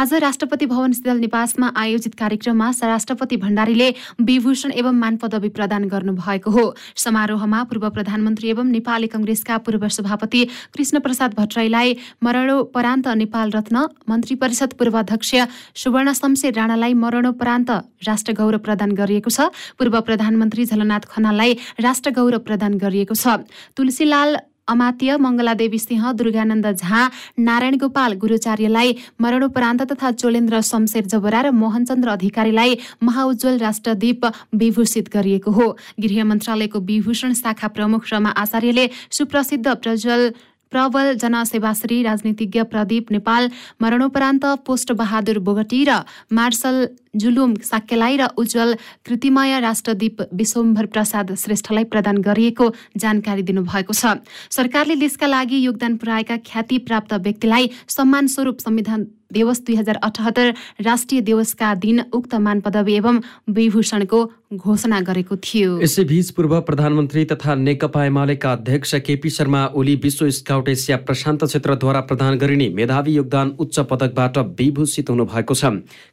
आज 0.00 0.14
राष्ट्रपति 0.24 0.66
भवन 0.66 0.92
शीतल 0.92 1.18
निवासमा 1.18 1.70
आयोजित 1.76 2.14
कार्यक्रममा 2.14 2.70
राष्ट्रपति 2.82 3.36
भण्डारीले 3.36 3.88
विभूषण 4.22 4.72
एवं 4.72 4.96
मान 5.00 5.16
पदवी 5.16 5.48
प्रदान 5.58 5.84
गर्नुभएको 5.88 6.50
हो। 6.50 6.64
समारोहमा 6.96 7.62
पूर्व 7.64 7.88
प्रधानमन्त्री 7.90 8.48
एवं 8.50 8.70
नेपाली 8.72 9.06
कङ्ग्रेसका 9.16 9.58
पूर्व 9.66 9.86
सभापति 9.90 10.44
कृष्ण 10.74 11.00
प्रसाद 11.00 11.34
भट्टराईलाई 11.38 11.96
मरणोपरान्त 12.24 13.08
नेपाल 13.20 13.50
रत्न 13.50 13.84
मन्त्री 14.08 14.36
परिषद 14.38 14.72
पूर्व 14.80 14.98
अध्यक्ष 14.98 15.34
सुवर्ण 15.82 16.12
शमशेर 16.14 16.54
राणालाई 16.54 16.94
मरणोपरान्त 17.04 17.70
राष्ट्र 18.08 18.32
गौरव 18.40 18.64
प्रदान 18.64 18.96
गरिएको 18.96 19.30
छ। 19.30 19.52
पूर्व 19.78 20.00
प्रधानमन्त्री 20.08 20.64
झलनाथ 20.64 21.12
खनाललाई 21.12 21.54
राष्ट्र 21.80 22.16
गौरव 22.16 22.60
प्रदान 22.62 22.78
गरिएको 22.78 23.14
छ। 23.14 23.42
तुलसीलाल 23.74 24.30
अमात्य 24.62 25.16
मङ्गलादेवी 25.18 25.78
सिंह 25.78 26.02
दुर्गानन्द 26.14 26.66
झा 26.78 27.00
नारायण 27.36 27.74
गोपाल 27.82 28.12
गुरुचार्यलाई 28.14 28.94
मरणोपरान्त 29.18 29.82
तथा 29.90 30.10
चोलेन्द्र 30.22 30.60
शमशेर 30.62 31.04
जबरा 31.10 31.40
र 31.42 31.50
मोहनचन्द्र 31.50 32.08
अधिकारीलाई 32.08 32.78
महाउज्जवल 33.02 33.58
राष्ट्रदीप 33.58 34.22
विभूषित 34.54 35.10
गरिएको 35.10 35.50
हो। 35.50 35.66
गृह 35.98 36.24
मन्त्रालयको 36.24 36.78
विभूषण 36.78 37.32
शाखा 37.34 37.68
प्रमुख 37.74 38.06
रमा 38.12 38.30
आचार्यले 38.38 38.86
सुप्रसिद्ध 39.10 39.66
प्रज्वल 39.66 40.22
प्रबल 40.72 41.14
जनसेवाश्री 41.22 42.02
राजनीतिज्ञ 42.02 42.62
प्रदीप 42.72 43.12
नेपाल 43.12 43.50
मरणोपरान्त 43.82 44.44
पोस्ट 44.66 44.92
बहादुर 44.94 45.38
बोगटी 45.46 45.84
र 45.84 46.00
मार्शल 46.32 46.76
जुलुम 47.16 47.54
साक्यलाई 47.62 48.16
र 48.16 48.28
उज्जवल 48.40 48.74
कृतिमय 49.06 49.60
राष्ट्रदीप 49.60 50.20
विश्वम्भर 50.34 50.86
प्रसाद 50.94 51.34
श्रेष्ठलाई 51.36 51.84
प्रदान 51.92 52.16
गरिएको 52.24 52.68
जानकारी 52.96 53.42
दिनुभएको 53.44 53.92
छ। 53.92 54.16
सरकारले 54.50 54.96
देशका 54.96 55.26
लागि 55.28 55.64
योगदान 55.64 55.96
पुर्याएका 55.96 56.36
ख्याति 56.46 56.78
प्राप्त 56.88 57.12
व्यक्तिलाई 57.22 57.70
सम्मान 57.88 58.26
स्वरूप 58.34 58.58
संविधान 58.64 59.06
दिवस 59.32 59.60
दुई 59.66 59.76
हजार 59.76 59.96
अठहत्तर 60.02 60.48
राष्ट्रिय 60.80 61.20
दिवसका 61.20 61.74
दिन 61.84 62.00
उक्त 62.12 62.34
मान 62.46 62.60
पदवी 62.60 62.94
एवं 62.94 63.20
विभूषणको 63.50 64.20
घोषणा 64.52 65.00
गरेको 65.00 65.36
थियो। 65.36 65.80
यसैबीच 65.80 66.30
पूर्व 66.30 66.60
प्रधानमन्त्री 66.60 67.24
तथा 67.24 67.54
नेकपा 67.54 68.04
एमालेका 68.04 68.52
अध्यक्ष 68.52 68.94
केपी 69.00 69.30
शर्मा 69.30 69.64
ओली 69.74 69.94
विश्व 69.96 70.28
स्काउट 70.30 70.68
एसिया 70.68 70.96
प्रशान्त 71.08 71.44
क्षेत्रद्वारा 71.44 72.00
प्रदान 72.02 72.36
गरिने 72.38 72.68
मेधावी 72.70 73.14
योगदान 73.14 73.54
उच्च 73.58 73.78
पदकबाट 73.90 74.38
विभूषित 74.60 75.10
हुनुभएको 75.10 75.54
छ। 75.54 75.64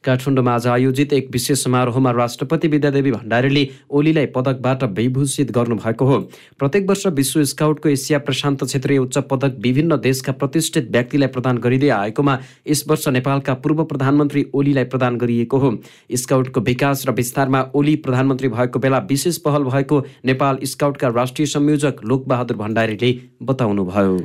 काठमाडौँमा 0.03 0.53
आज 0.55 0.67
आयोजित 0.67 1.13
एक 1.13 1.27
विशेष 1.31 1.63
समारोहमा 1.63 2.11
राष्ट्रपति 2.11 2.67
विद्यादेवी 2.67 3.11
भण्डारीले 3.11 3.67
ओलीलाई 3.91 4.25
पदकबाट 4.35 4.83
विभूषित 4.95 5.51
गर्नुभएको 5.51 6.05
हो। 6.05 6.19
प्रत्येक 6.59 6.87
वर्ष 6.89 7.05
विश्व 7.19 7.43
स्काउटको 7.45 7.89
एसिया 7.89 8.19
प्रशान्त 8.19 8.63
क्षेत्रीय 8.63 8.97
उच्च 8.99 9.17
पदक 9.31 9.59
विभिन्न 9.59 9.97
देशका 9.99 10.31
प्रतिष्ठित 10.33 10.89
व्यक्तिलाई 10.91 11.27
प्रदान 11.27 11.57
गरिँदै 11.57 11.89
आएकोमा 11.91 12.37
यस 12.69 12.85
वर्ष 12.87 13.07
नेपालका 13.09 13.53
पूर्व 13.59 13.83
प्रधानमन्त्री 13.83 14.45
ओलीलाई 14.53 14.83
प्रदान 14.85 15.17
गरिएको 15.17 15.57
हो। 15.57 15.75
स्काउटको 16.15 16.61
विकास 16.61 17.05
र 17.07 17.11
विस्तारमा 17.11 17.65
ओली 17.75 17.95
प्रधानमन्त्री 18.29 18.49
भएको 18.49 18.79
बेला 18.79 18.97
विशेष 19.09 19.37
पहल 19.39 19.63
भएको 19.65 20.03
नेपाल 20.25 20.59
स्काउटका 20.63 21.07
राष्ट्रिय 21.09 21.47
संयोजक 21.47 22.03
लोकबहादुर 22.03 22.57
भण्डारीले 22.57 23.11
बताउनुभयो। 23.41 24.17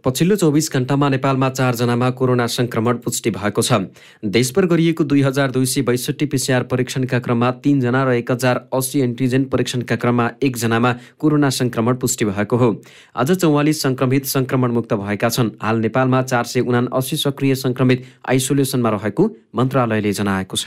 पछिल्लो 0.00 0.36
चौबिस 0.36 0.72
घण्टामा 0.72 1.08
नेपालमा 1.08 1.48
चारजनामा 1.50 2.08
कोरोना 2.16 2.46
संक्रमण 2.48 2.96
पुष्टि 3.04 3.30
भएको 3.30 3.62
छ। 3.62 3.72
देशभर 4.24 4.66
गरिएको 4.66 5.04
दुई 5.04 5.22
हजार 5.22 5.50
दुई 5.52 5.66
सय 5.66 5.82
बैसठी 5.82 6.26
पिसिआर 6.26 6.62
परीक्षणका 6.72 7.18
क्रममा 7.20 7.50
तिनजना 7.60 8.04
र 8.04 8.16
एक 8.16 8.30
हजार 8.32 8.64
अस्सी 8.72 9.00
एन्टिजेन 9.00 9.44
परीक्षणका 9.52 9.96
क्रममा 9.96 10.30
एकजनामा 10.40 10.92
कोरोना 11.20 11.50
संक्रमण 11.52 12.00
पुष्टि 12.00 12.24
भएको 12.24 12.56
हो। 12.56 12.70
आज 13.12 13.32
चौवालिस 13.36 13.82
संक्रमित 13.82 14.24
संक्रमण 14.24 14.72
मुक्त 14.72 14.94
भएका 14.96 15.28
छन्। 15.28 15.50
हाल 15.60 15.76
नेपालमा 15.78 16.22
चार 16.24 16.44
सय 16.48 16.60
उना 16.64 16.80
सक्रिय 17.04 17.54
संक्रमित 17.60 18.04
आइसोलेसनमा 18.24 18.90
रहेको 18.90 19.30
मन्त्रालयले 19.52 20.12
जनाएको 20.12 20.56
छ। 20.56 20.64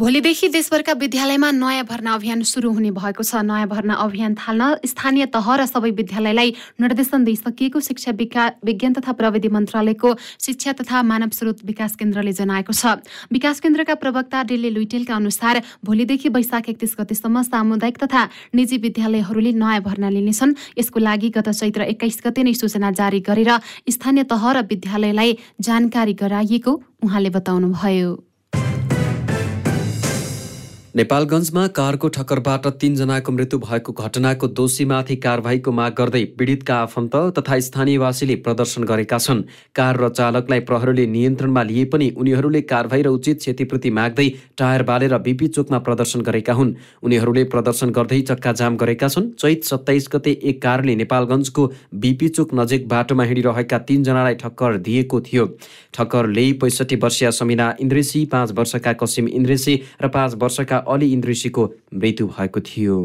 भोलिदेखि 0.00 0.48
देशभरका 0.48 0.92
विद्यालयमा 0.96 1.50
नयाँ 1.52 1.84
भर्ना 1.84 2.12
अभियान 2.14 2.42
सुरु 2.42 2.70
हुने 2.72 2.90
भएको 2.90 3.20
छ। 3.20 3.44
नयाँ 3.44 3.66
भर्ना 3.68 3.94
अभियान 4.00 4.34
थाल्न 4.34 4.80
स्थानीय 4.80 5.26
तह 5.28 5.44
र 5.60 5.66
सबै 5.68 5.90
विद्यालयलाई 5.92 6.54
निर्देशन 6.80 7.24
दिइसकिएको 7.24 7.80
शिक्षा 7.80 8.12
विका 8.16 8.64
विज्ञान 8.64 8.92
तथा 8.96 9.12
प्रविधि 9.12 9.48
मन्त्रालयको 9.52 10.14
शिक्षा 10.40 10.72
तथा 10.80 11.02
मानव 11.04 11.36
स्रोत 11.36 11.60
विकास 11.68 11.96
केन्द्रले 12.00 12.32
जनाएको 12.32 12.72
छ। 12.72 12.96
विकास 13.28 13.60
केन्द्रका 13.60 13.94
प्रवक्ता 14.00 14.42
डेले 14.48 14.70
लुइटेलका 14.72 15.14
अनुसार 15.20 15.60
भोलिदेखि 15.84 16.28
वैशाख 16.32 16.68
एकतिस 16.72 16.96
गतेसम्म 16.96 17.42
सामुदायिक 17.52 18.00
तथा 18.00 18.24
निजी 18.56 18.76
विद्यालयहरूले 18.80 19.52
नयाँ 19.52 19.84
भर्ना 19.84 20.08
लिनेछन्। 20.08 20.56
यसको 20.80 20.98
लागि 20.98 21.28
गत 21.36 21.52
चैत्र 21.52 21.92
एक्काइस 21.92 22.20
गते 22.24 22.48
नै 22.48 22.56
सूचना 22.56 22.90
जारी 22.96 23.20
गरेर 23.20 23.52
स्थानीय 23.84 24.24
तह 24.32 24.48
र 24.48 24.64
विद्यालयलाई 24.64 25.36
जानकारी 25.60 26.14
गराइएको 26.24 26.72
उहाँले 27.04 27.30
बताउनुभयो। 27.36 28.29
नेपालगञ्जमा 30.96 31.66
कारको 31.68 32.08
ठक्करबाट 32.08 32.66
तीनजनाको 32.80 33.32
मृत्यु 33.32 33.58
भएको 33.58 33.92
घटनाको 33.94 34.46
दोषीमाथि 34.50 35.16
कारवाहीको 35.16 35.72
माग 35.72 35.92
गर्दै 35.98 36.22
पीडितका 36.38 36.74
आफन्त 36.76 37.14
तथा 37.36 37.58
स्थानीयवासीले 37.60 38.34
प्रदर्शन 38.42 38.84
गरेका 38.84 39.18
छन्। 39.18 39.42
कार 39.76 40.00
र 40.00 40.08
चालकलाई 40.10 40.60
प्रहरीले 40.66 41.06
नियन्त्रणमा 41.06 41.62
लिए 41.62 41.84
पनि 41.92 42.08
उनीहरूले 42.16 42.60
कारवाही 42.72 43.02
र 43.02 43.08
उचित 43.08 43.38
क्षतिपूर्ति 43.38 43.90
माग्दै 43.90 44.28
टायर 44.58 44.82
बालेर 44.82 45.14
बिपी 45.20 45.48
चोकमा 45.48 45.78
प्रदर्शन 45.78 46.20
गरेका 46.22 46.52
हुन्। 46.52 46.74
उनीहरूले 47.04 47.44
प्रदर्शन 47.54 47.90
गर्दै 47.92 48.20
चक्का 48.32 48.52
जाम 48.52 48.76
गरेका 48.82 49.08
छन्। 49.08 49.30
चैत 49.38 49.70
सत्ताइस 49.70 50.08
गते 50.12 50.32
एक 50.42 50.60
कारले 50.62 50.96
नेपालगञ्जको 50.96 51.68
बिपी 52.02 52.28
चोक 52.30 52.54
नजिक 52.54 52.88
बाटोमा 52.88 53.28
हिँडिरहेका 53.30 53.78
तीनजनालाई 53.86 54.34
ठक्कर 54.42 54.82
दिएको 54.82 55.20
थियो। 55.22 55.46
ठक्करले 55.94 56.50
पैँसठी 56.58 56.96
वर्षीय 56.98 57.30
समिना 57.30 57.70
इन्द्रेसी 57.80 58.26
पाँच 58.26 58.58
वर्षका 58.58 58.92
कसिम 58.98 59.28
इन्द्रेसी 59.30 59.80
र 60.02 60.08
पाँच 60.10 60.34
वर्षका 60.42 60.78
अली 60.88 61.12
इन्द्रेसीको 61.12 61.62
मृत्यु 61.94 62.26
भएको 62.26 62.60
थियो। 62.60 62.96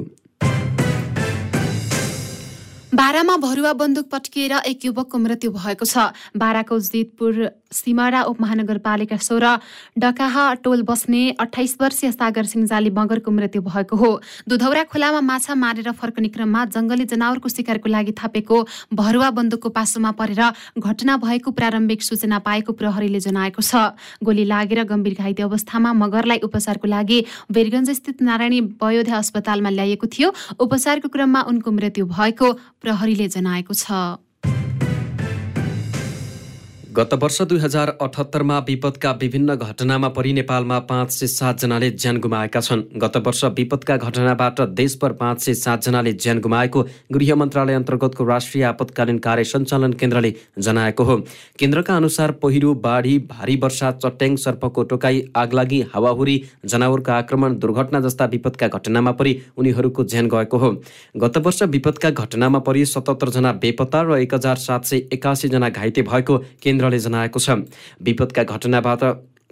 बारामा 2.95 3.35
भरुवा 3.37 3.71
बन्दुक 3.75 4.07
पट्किएर 4.09 4.51
एक 4.65 4.85
युवकको 4.85 5.17
मृत्यु 5.19 5.51
भएको 5.51 5.85
छ। 5.85 6.15
बाराको 6.31 6.79
जितपुर 6.79 7.67
सिमरा 7.67 8.21
उपमहानगरपालिका 8.23 9.17
सोह्र 9.19 9.59
डकाहा 9.99 10.43
टोल 10.63 10.81
बस्ने 10.87 11.23
अठाइस 11.35 11.75
वर्षीय 11.75 12.11
सागर 12.13 12.45
सिंह 12.47 12.63
मगरको 12.95 13.31
मृत्यु 13.31 13.61
भएको 13.61 13.95
हो। 13.97 14.11
दुधौरा 14.47 14.83
खोलामा 14.87 15.21
माछा 15.21 15.55
मारेर 15.55 15.91
फर्कने 15.91 16.27
क्रममा 16.31 16.63
जङ्गली 16.71 17.05
जनावरको 17.11 17.49
शिकारको 17.49 17.89
लागि 17.89 18.11
थापेको 18.15 18.61
भरुवा 18.95 19.29
बन्दुकको 19.35 19.69
पासोमा 19.75 20.11
परेर 20.15 20.79
घटना 20.79 21.17
भएको 21.19 21.51
प्रारम्भिक 21.51 21.99
सूचना 22.01 22.39
पाएको 22.47 22.71
प्रहरीले 22.79 23.19
जनाएको 23.19 23.59
छ। 23.61 23.91
गोली 24.23 24.45
लागेर 24.47 24.83
गम्भीर 24.85 25.19
घाइते 25.19 25.43
अवस्थामा 25.43 25.93
मगरलाई 25.99 26.39
उपचारको 26.47 26.87
लागि 26.87 27.19
वीरगञ्ज 27.51 27.91
स्थित 27.91 28.23
नारायणी 28.23 28.61
वयोध्या 28.79 29.17
अस्पतालमा 29.19 29.69
ल्याइएको 29.75 30.07
थियो। 30.07 30.31
उपचारको 30.63 31.11
क्रममा 31.11 31.41
उनको 31.51 31.71
मृत्यु 31.75 32.05
भएको 32.07 32.53
प्रहरीले 32.85 33.27
जनाएको 33.33 33.73
छ। 33.73 33.99
गत 36.97 37.13
वर्ष 37.13 37.41
दुई 37.41 37.59
हजार 37.59 37.89
अठहत्तरमा 38.01 38.57
विपदका 38.59 39.11
विभिन्न 39.21 39.55
घटनामा 39.55 40.07
परि 40.07 40.31
नेपालमा 40.33 40.77
पाँच 40.89 41.11
सय 41.11 41.27
सातजनाले 41.27 41.89
ज्यान 41.91 42.17
गुमाएका 42.17 42.59
छन्। 42.59 42.83
गत 42.97 43.17
वर्ष 43.25 43.43
विपदका 43.57 43.97
घटनाबाट 43.97 44.61
देशभर 44.71 45.11
पाँच 45.13 45.41
सय 45.41 45.53
सातजनाले 45.53 46.13
ज्यान 46.15 46.39
गुमाएको 46.39 46.83
गृह 47.13 47.35
मन्त्रालय 47.35 47.73
अन्तर्गतको 47.73 48.25
राष्ट्रिय 48.25 48.63
आपतकालीन 48.63 49.17
कार्य 49.17 49.43
सञ्चालन 49.43 49.93
केन्द्रले 49.93 50.33
जनाएको 50.59 51.03
हो। 51.03 51.17
केन्द्रका 51.59 51.95
अनुसार 51.95 52.31
पहिरो 52.43 52.73
बाढी 52.85 53.17
भारी 53.31 53.55
वर्षा 53.63 53.91
चट्याङ 53.97 54.35
सर्पको 54.45 54.83
टोकाई 54.85 55.21
आगलागी 55.35 55.81
हावाहुरी 55.93 56.37
जनावरको 56.65 57.11
आक्रमण 57.11 57.57
दुर्घटना 57.59 57.99
जस्ता 58.07 58.25
विपदका 58.27 58.67
घटनामा 58.69 59.11
परि 59.13 59.35
उनीहरूको 59.57 60.03
ज्यान 60.05 60.29
गएको 60.29 60.57
हो। 60.57 60.71
गत 61.17 61.37
वर्ष 61.39 61.61
विपदका 61.75 62.09
घटनामा 62.15 62.59
परि 62.61 62.85
सतहत्तरजना 62.85 63.53
बेपत्ता 63.59 64.01
र 64.03 64.21
एक 64.21 64.33
हजार 64.33 64.55
सात 64.63 64.85
सय 64.85 65.05
एकासीजना 65.13 65.69
घाइते 65.71 66.01
भएको 66.13 66.37
केन्द्र 66.63 66.83
केन्द्रले 66.85 66.99
जनाएको 66.99 67.39
छ 67.39 67.49
विपदका 68.01 68.43
घटनाबाट 68.45 69.01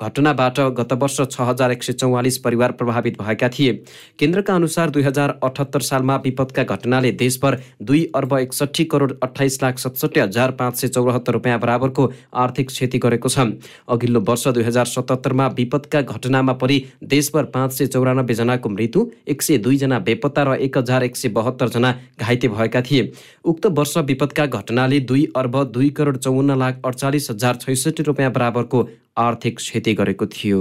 घटनाबाट 0.04 0.60
गत 0.78 0.94
वर्ष 1.02 1.20
छ 1.32 1.42
हजार 1.42 1.72
एक 1.72 1.84
सय 1.84 1.94
चौवालिस 1.96 2.38
परिवार 2.40 2.72
प्रभावित 2.74 3.22
भएका 3.22 3.50
थिए। 3.50 3.74
केन्द्रका 4.20 4.56
अनुसार 4.56 4.90
दुई 4.90 5.04
हजार 5.04 5.38
अठहत्तर 5.44 5.82
सालमा 5.84 6.16
विपदका 6.24 6.64
घटनाले 6.66 7.12
देशभर 7.14 7.58
दुई 7.82 8.04
अर्ब 8.16 8.38
एकसट्ठी 8.38 8.86
करोड 8.86 9.18
अठाइस 9.24 9.62
लाख 9.64 9.78
सतसट्ठी 9.80 10.20
हजार 10.20 10.52
पाँच 10.54 10.76
सय 10.76 10.88
चौरात्तर 10.90 11.34
रुपियाँ 11.34 11.60
बराबरको 11.60 12.12
आर्थिक 12.36 12.68
क्षति 12.70 12.98
गरेको 13.00 13.30
छ। 13.30 13.48
अघिल्लो 13.90 14.20
वर्ष 14.22 14.48
दुई 14.50 14.64
हजार 14.64 14.86
सतहत्तरमा 14.88 15.48
विपदका 15.58 16.02
घटनामा 16.04 16.54
परि 16.56 16.82
देशभर 17.06 17.44
पाँच 17.54 17.74
सय 17.74 17.88
चौरानब्बेजनाको 17.88 18.70
मृत्यु 18.70 19.06
एक 19.28 19.42
सय 19.42 19.58
दुईजना 19.60 20.00
बेपत्ता 20.02 20.44
र 20.44 20.56
एक 20.60 20.78
हजार 20.78 21.04
एक 21.04 21.18
सय 21.18 21.30
बहत्तरजना 21.32 21.94
घाइते 22.20 22.48
भएका 22.50 22.82
थिए। 22.82 23.12
उक्त 23.46 23.66
वर्ष 23.74 23.98
विपदका 24.10 24.46
घटनाले 24.48 25.00
दुई 25.06 25.26
अर्ब 25.38 25.64
दुई 25.72 25.90
करोड 25.92 26.18
चौवन्न 26.18 26.60
लाख 26.60 26.82
अडचालिस 26.86 27.30
हजार 27.32 27.56
छैसठी 27.62 28.04
रुपियाँ 28.04 28.32
बराबरको 28.32 28.88
आर्थिक 29.18 29.58
क्षति 29.58 29.94
गरेको 29.94 30.26
थियो। 30.26 30.60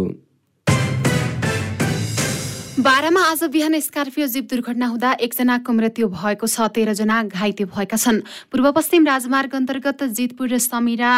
बाह्रमा 2.81 3.21
आज 3.23 3.43
बिहान 3.45 3.79
स्कार्पियो 3.81 4.27
जीप 4.27 4.49
दुर्घटना 4.51 4.87
हुँदा 4.87 5.13
एकजनाको 5.21 5.73
मृत्यु 5.73 6.09
भएको 6.09 6.47
छ 6.47 6.69
तेह्रजना 6.69 7.23
घाइते 7.33 7.65
भएका 7.65 7.97
छन्। 7.97 8.21
पूर्व 8.53 8.73
पश्चिम 8.73 9.07
राजमार्ग 9.07 9.55
अन्तर्गत 9.55 10.03
जितपुर 10.13 10.49
र 10.49 10.59
समिरा 10.59 11.13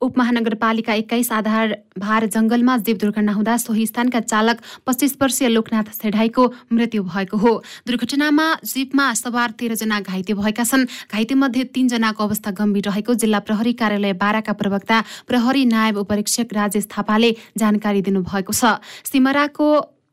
उपमहानगरपालिका 0.00 0.94
एक्काइस 0.94 1.30
आधार 1.32 1.76
भार 1.98 2.26
जङ्गलमा 2.26 2.76
जीव 2.86 2.96
दुर्घटना 2.96 3.32
हुँदा 3.32 3.56
सोही 3.58 3.86
स्थानका 3.86 4.20
चालक 4.22 4.60
पच्चिस 4.86 5.16
वर्षीय 5.20 5.48
लोकनाथ 5.48 5.90
सेढाईको 5.92 6.44
मृत्यु 6.72 7.02
भएको 7.04 7.36
हो। 7.36 7.52
दुर्घटनामा 7.86 8.46
जीपमा 8.64 9.06
सवार 9.14 9.50
तेह्रजना 9.58 10.00
घाइते 10.00 10.34
भएका 10.34 10.64
छन्। 10.64 10.86
घाइतेमध्ये 11.10 11.64
तीनजनाको 11.74 12.24
अवस्था 12.24 12.50
गम्भीर 12.54 12.84
रहेको 12.86 13.14
जिल्ला 13.18 13.40
प्रहरी 13.42 13.72
कार्यालय 13.74 14.12
बाराका 14.22 14.52
प्रवक्ता 14.54 15.02
प्रहरी 15.26 15.64
नायब 15.66 15.96
उपरीक्षक 15.98 16.54
राजेश 16.54 16.86
थापाले 16.94 17.34
जानकारी 17.58 18.02
दिनुभएको 18.06 18.52
छ। 18.54 18.78
सिमराको 19.02 19.68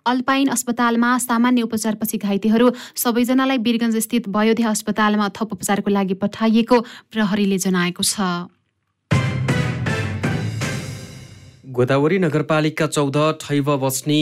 अल्पाइन 0.05 0.47
अस्पतालमा 0.49 1.17
सामान्य 1.19 1.61
उपचारपछि 1.61 2.17
घाइतेहरू 2.17 2.73
सबैजनालाई 2.97 3.57
वीरगञ्ज 3.61 3.97
स्थित 4.01 4.33
वयोध्या 4.33 4.69
अस्पतालमा 4.69 5.29
थप 5.37 5.53
उपचारको 5.53 5.89
लागि 5.91 6.13
पठाइएको 6.21 6.81
प्रहरीले 7.13 7.57
जनाएको 7.61 8.03
छ। 8.03 8.49
गोदावरी 11.75 12.17
नगरपालिका 12.19 12.85
चौध 12.87 13.17
ठैव 13.39 13.69
बस्ने 13.77 14.19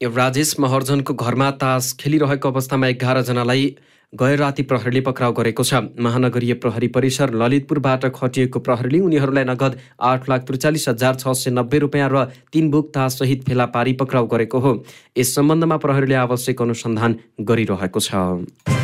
राजेश 0.00 0.54
महर्जनको 0.60 1.14
घरमा 1.16 1.50
तास 1.60 1.92
खेलिरहेको 2.00 2.48
अवस्थामा 2.48 2.86
एघारजनालाई 2.86 3.64
गैर 4.12 4.38
राति 4.38 4.62
प्रहरीले 4.68 5.00
पक्राउ 5.00 5.32
गरेको 5.38 5.64
छ। 5.64 5.80
महानगरीय 5.98 6.54
प्रहरी 6.60 6.88
परिसर 6.96 7.32
ललितपुरबाट 7.42 8.04
खटिएको 8.14 8.60
प्रहरीले 8.68 9.00
उनीहरूलाई 9.00 9.44
नगद 9.44 9.78
आठ 10.10 10.28
लाख 10.28 10.44
त्रिचालिस 10.46 10.88
हजार 10.88 11.14
छ 11.16 11.32
सय 11.34 11.50
नब्बे 11.56 11.78
रुपियाँ 11.86 12.08
र 12.12 12.24
तिन 12.52 12.72
सहित 13.16 13.48
फेला 13.48 13.66
पारी 13.74 13.92
पक्राउ 14.02 14.26
गरेको 14.28 14.58
हो। 14.60 14.74
यस 15.18 15.34
सम्बन्धमा 15.34 15.76
प्रहरीले 15.86 16.20
आवश्यक 16.24 16.62
अनुसन्धान 16.62 17.16
गरिरहेको 17.52 18.00
छ। 18.00 18.77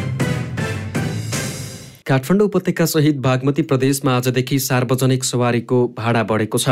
काठमाडौँ 2.06 2.46
उपत्यका 2.46 2.84
सहित 2.84 3.16
बागमती 3.16 3.62
प्रदेशमा 3.62 4.12
आजदेखि 4.12 4.58
सार्वजनिक 4.60 5.22
सवारीको 5.24 5.76
भाडा 5.96 6.22
बढेको 6.22 6.58
छ। 6.58 6.68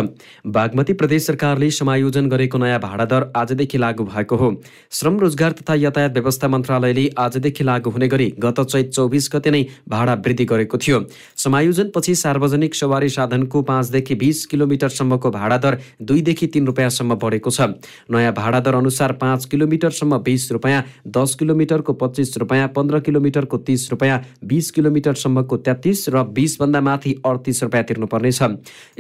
बागमती 0.47 0.93
प्रदेश 0.93 1.27
सरकारले 1.27 1.71
समायोजन 1.73 2.29
गरेको 2.29 2.59
नयाँ 2.59 2.81
भाडा 2.81 3.05
दर 3.05 3.25
आजदेखि 3.37 3.79
लागू 3.79 4.05
भएको 4.05 4.37
हो। 4.37 4.51
श्रम 4.93 5.19
रोजगार 5.21 5.53
तथा 5.53 5.75
यातायात 5.75 6.13
व्यवस्था 6.13 6.49
मन्त्रालयले 6.49 7.09
आजदेखि 7.19 7.65
लागू 7.65 7.91
हुने 7.91 8.09
गरी 8.09 8.29
गत 8.39 8.61
चैत 8.63 8.91
चौबिस 8.91 9.29
गते 9.33 9.51
नै 9.51 9.63
भाडा 9.89 10.15
वृद्धि 10.21 10.45
गरेको 10.45 10.79
थियो। 10.79 11.01
समायोजनपछि 11.39 12.15
सार्वजनिक 12.15 12.75
सवारी 12.75 13.09
साधनको 13.09 13.63
पाँचदेखि 13.63 14.15
बिस 14.17 14.45
किलोमिटरसम्मको 14.53 15.31
भाडा 15.31 15.57
दर 15.65 15.79
दुईदेखि 16.03 16.47
तिन 16.49 16.67
रुपियाँसम्म 16.67 17.17
बढेको 17.17 17.51
छ। 17.51 17.71
नयाँ 18.13 18.33
भाडा 18.35 18.61
दर 18.61 18.75
अनुसार 18.75 19.17
पाँच 19.17 19.49
किलोमिटरसम्म 19.49 20.19
बिस 20.21 20.51
रुपियाँ 20.53 20.85
दस 21.17 21.35
किलोमिटरको 21.41 21.93
पच्चिस 21.97 22.37
रुपियाँ 22.39 22.69
पन्ध्र 22.77 23.01
किलोमिटरको 23.01 23.65
तिस 23.65 23.91
रुपियाँ 23.91 24.23
बिस 24.45 24.71
किलोमिटर 24.71 25.21
सम्मको 25.23 25.57
तेत्तिस 25.59 26.09
र 26.09 26.23
बिसभन्दा 26.33 26.81
माथि 26.81 27.13
अडतिस 27.27 27.63
रुपियाँ 27.63 27.85
तिर्नुपर्नेछ। 27.85 28.43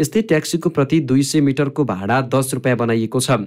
यस्तै 0.00 0.22
ट्याक्सीको 0.24 0.68
प्रति 0.70 1.00
दुई 1.02 1.22
सय 1.22 1.40
मिटरको 1.42 1.84
भाडा 1.84 2.20
दस 2.34 2.54
रुपियाँ 2.54 2.76
बनाइएको 2.76 3.20
छ। 3.20 3.38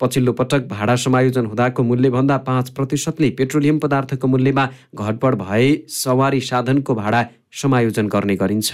पछिल्लो 0.00 0.32
पटक 0.32 0.68
भाडा 0.68 0.96
समायोजन 0.98 1.46
हुँदाको 1.46 1.82
मूल्यभन्दा 1.82 2.36
पाँच 2.46 2.70
प्रतिशतले 2.70 3.30
पेट्रोलियम 3.38 3.78
पदार्थको 3.78 4.26
मूल्यमा 4.28 4.68
घटबड 4.96 5.34
भए 5.42 5.68
सवारी 5.98 6.40
साधनको 6.42 6.94
भाडा 6.94 7.26
समायोजन 7.54 8.08
गर्ने 8.08 8.36
गरिन्छ। 8.36 8.72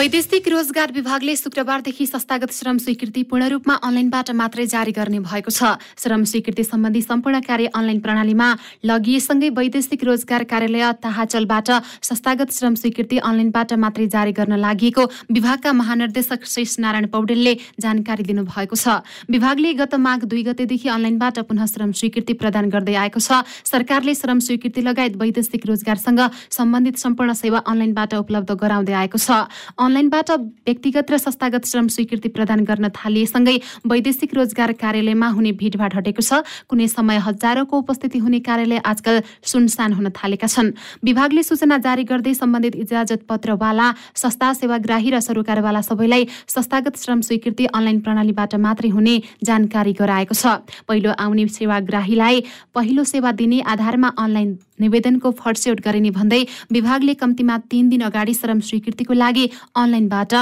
वैदेशिक 0.00 0.46
रोजगार 0.48 0.92
विभागले 0.92 1.34
शुक्रबारदेखि 1.36 2.04
संस्थागत 2.06 2.52
श्रम 2.52 2.78
स्वीकृति 2.78 3.22
पूर्ण 3.30 3.48
रूपमा 3.50 3.74
अनलाइनबाट 3.84 4.30
मात्रै 4.32 4.64
जारी 4.66 4.92
गर्ने 4.96 5.18
भएको 5.20 5.50
छ। 5.52 5.76
श्रम 6.00 6.22
स्वीकृति 6.24 6.64
सम्बन्धी 6.64 7.02
सम्पूर्ण 7.02 7.40
कार्य 7.44 7.66
अनलाइन 7.76 8.00
प्रणालीमा 8.00 8.46
लगिएसँगै 8.82 9.50
वैदेशिक 9.50 10.04
रोजगार 10.04 10.44
कार्यालय 10.48 10.92
ताहाचलबाट 11.02 11.70
संस्थागत 12.00 12.52
श्रम 12.52 12.74
स्वीकृति 12.80 13.18
अनलाइनबाट 13.20 13.72
मात्रै 13.76 14.06
जारी 14.08 14.32
गर्न 14.32 14.56
लागि 14.56 14.90
विभागका 15.30 15.72
महानिर्देशक 15.82 16.48
शेष 16.48 16.78
नारायण 16.80 17.06
पौडेलले 17.12 17.54
जानकारी 17.78 18.24
दिनुभएको 18.24 18.76
छ। 18.76 19.04
विभागले 19.28 19.74
गत 19.82 19.94
माघ 20.00 20.24
दुई 20.24 20.42
गतेदेखि 20.48 20.88
अनलाइनबाट 20.88 21.44
पुनः 21.44 21.66
श्रम 21.74 21.92
स्वीकृति 22.00 22.38
प्रदान 22.40 22.72
गर्दै 22.72 22.96
आएको 23.04 23.20
छ। 23.20 23.44
सरकारले 23.68 24.14
श्रम 24.14 24.40
स्वीकृति 24.48 24.80
लगायत 24.80 25.20
वैदेशिक 25.20 25.66
रोजगारसँग 25.66 26.24
सम्बन्धित 26.58 27.04
सम्पूर्ण 27.04 27.38
सेवा 27.44 27.64
अनलाइनबाट 27.68 28.14
उपलब्ध 28.24 28.58
गराउँदै 28.64 28.98
आएको 29.04 29.24
छ। 29.28 29.44
अनलाइनबाट 29.90 30.30
व्यक्तिगत 30.70 31.10
र 31.10 31.16
संस्थागत 31.18 31.66
श्रम 31.66 31.86
स्वीकृति 31.90 32.28
प्रदान 32.30 32.62
गर्न 32.62 32.88
थालिएसँगै 32.94 33.56
वैदेशिक 33.82 34.34
रोजगार 34.34 34.72
कार्यालयमा 34.78 35.28
हुने 35.34 35.52
भिडभाड 35.58 35.94
हटेको 35.98 36.22
छ। 36.22 36.46
कुनै 36.70 36.86
समय 36.86 37.18
हजारौंको 37.26 37.74
उपस्थिति 37.74 38.18
हुने 38.22 38.38
कार्यालय 38.46 38.78
आजकल 38.86 39.22
सुनसान 39.42 39.92
हुन 39.92 40.08
थालेका 40.14 40.46
छन्। 40.46 40.70
विभागले 41.02 41.42
सूचना 41.42 41.78
जारी 41.82 42.04
गर्दै 42.06 42.34
सम्बन्धित 42.38 42.74
इजाजत 42.86 43.26
पत्रवाला 43.26 43.90
संस्था 44.14 44.52
सेवाग्राही 44.54 45.10
र 45.10 45.20
सरोकारवाला 45.20 45.80
सबैलाई 45.82 46.22
संस्थागत 46.46 46.94
श्रम 47.02 47.20
स्वीकृति 47.26 47.66
अनलाइन 47.74 48.00
प्रणालीबाट 48.06 48.54
मात्रै 48.62 48.94
हुने 48.94 49.14
जानकारी 49.42 49.92
गराएको 49.98 50.34
छ। 50.38 50.62
पहिलो 50.86 51.18
आउने 51.18 51.50
सेवाग्राहीलाई 51.50 52.42
पहिलो 52.70 53.04
सेवा 53.04 53.32
दिने 53.34 53.60
आधारमा 53.66 54.14
अनलाइन 54.16 54.58
निवेदनको 54.80 55.30
फर्स्यौट 55.36 55.80
गरिने 55.84 56.10
भन्दै 56.10 56.40
विभागले 56.72 57.14
कम्तीमा 57.14 57.56
तीन 57.68 57.88
दिन 57.88 58.00
अगाडि 58.02 58.34
श्रम 58.34 58.60
स्वीकृतिको 58.64 59.12
लागि 59.14 59.44
अनलाइनबाट 59.82 60.32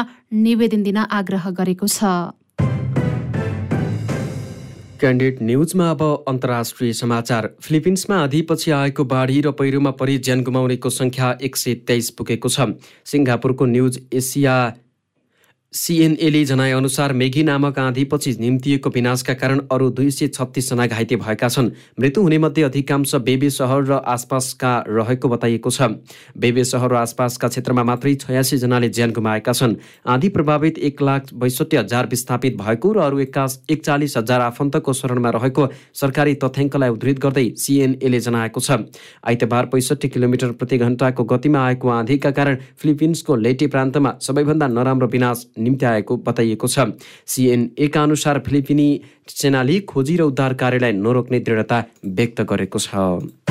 निवेदन 0.45 0.83
दिन 0.83 0.97
आग्रह 0.97 1.50
गरेको 1.59 1.87
छ। 1.88 2.35
क्यान्डिडेट 4.99 5.42
न्युजमा 5.42 5.90
अब 5.90 6.00
अन्तर्राष्ट्रिय 6.28 6.92
समाचार। 6.92 7.49
फिलिपिन्समा 7.62 8.16
आधीपछि 8.18 8.71
आएको 8.71 9.04
बाढी 9.04 9.40
र 9.40 9.50
पहिरोमा 9.54 9.90
परि 9.95 10.16
ज्यान 10.18 10.42
गुमाउनेको 10.42 10.90
सङ्ख्या 10.90 11.28
एक 11.40 11.57
सय 11.57 11.75
तेइस 11.87 12.11
पुगेको 12.18 12.49
छ। 12.49 12.75
सिङ्गापुरको 13.07 13.64
न्युज 13.66 14.00
एसिया 14.12 14.54
सिएनएले 15.73 16.45
जनाएअनुसार 16.45 17.13
मेघी 17.13 17.43
नामक 17.43 17.79
आँधीपछि 17.79 18.31
निम्तिएको 18.41 18.91
विनाशका 18.91 19.35
कारण 19.35 19.61
अरू 19.73 19.89
दुई 19.91 20.11
सय 20.11 20.29
छत्तिसजना 20.29 20.87
घाइते 20.87 21.17
भएका 21.17 21.49
छन्। 21.49 21.69
मृत्यु 22.01 22.23
हुनेमध्ये 22.23 22.65
अधिकांश 22.65 23.15
बेबे 23.15 23.51
सहर 23.51 23.83
र 23.85 24.01
आसपासका 24.07 24.73
रहेको 24.88 25.29
बताइएको 25.29 25.71
छ। 25.71 25.83
बेबे 26.37 26.64
सहर 26.64 26.90
र 26.92 26.97
आसपासका 26.97 27.49
क्षेत्रमा 27.49 27.83
मात्रै 27.85 28.14
छयासीजनाले 28.16 28.88
ज्यान 28.88 29.12
गुमाएका 29.12 29.53
छन्। 29.53 29.75
आँधी 30.09 30.29
प्रभावित 30.29 30.79
एक 30.81 31.03
लाख 31.03 31.35
बैसठी 31.35 31.77
हजार 31.77 32.07
विस्थापित 32.07 32.57
भएको 32.57 32.92
र 32.92 32.99
अरू 33.01 33.19
एक्कास 33.19 33.61
एकचालिस 33.71 34.16
हजार 34.16 34.40
आफन्तको 34.40 34.92
शरणमा 34.92 35.31
रहेको 35.31 35.69
सरकारी 35.95 36.35
तथ्याङ्कलाई 36.35 36.88
उद्धृत 36.88 37.19
गर्दै 37.21 37.47
सिएनएले 37.59 38.21
जनाएको 38.21 38.61
छ। 38.61 38.88
आइतबार 39.21 39.66
पैँसठी 39.69 40.09
किलोमिटर 40.09 40.53
प्रति 40.57 40.79
घन्टाको 40.79 41.25
गतिमा 41.29 41.66
आएको 41.66 41.88
आँधीका 41.90 42.31
कारण 42.33 42.57
फिलिपिन्सको 42.79 43.37
लेटी 43.37 43.66
प्रान्तमा 43.69 44.16
सबैभन्दा 44.23 44.66
नराम्रो 44.69 45.09
विनाश 45.09 45.47
निम्ति 45.59 45.87
आएको 45.87 46.16
बताइएको 46.16 46.68
छ। 46.68 46.87
सिएनएका 47.27 48.03
अनुसार 48.03 48.38
फिलिपिनी 48.47 48.88
सेनाले 49.29 49.81
खोजी 49.81 50.16
र 50.16 50.23
उद्धार 50.23 50.55
कार्यलाई 50.55 50.92
नरोक्ने 50.92 51.40
दृढता 51.40 51.85
व्यक्त 52.05 52.40
गरेको 52.42 52.79
छ। 52.79 53.48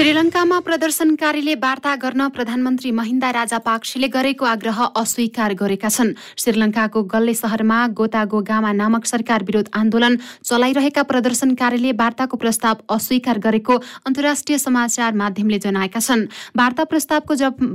श्रीलङ्कामा 0.00 0.58
प्रदर्शनकारीले 0.64 1.54
वार्ता 1.60 1.94
गर्न 2.02 2.28
प्रधानमन्त्री 2.32 2.90
महिन्दा 2.90 3.30
राजापाक्सेले 3.36 4.08
गरेको 4.08 4.44
आग्रह 4.46 4.78
अस्वीकार 4.96 5.52
गरेका 5.60 5.88
छन्। 5.92 6.16
श्रीलङ्काको 6.40 7.02
गल्ले 7.04 7.34
सहरमा 7.36 7.78
गोतागो 7.92 8.40
गामा 8.40 8.72
नामक 8.80 9.04
सरकार 9.04 9.44
विरोध 9.44 9.68
आन्दोलन 9.76 10.16
चलाइरहेका 10.40 11.02
प्रदर्शनकारीले 11.04 11.92
वार्ताको 12.00 12.36
प्रस्ताव 12.40 12.76
अस्वीकार 12.96 13.38
गरेको 13.44 13.76
अन्तर्राष्ट्रिय 14.08 14.58
समाचार 14.58 15.12
माध्यमले 15.20 15.58
जनाएका 15.60 16.00
छन्। 16.00 16.24
वार्ता 16.56 16.84
प्रस्तावको 16.88 17.34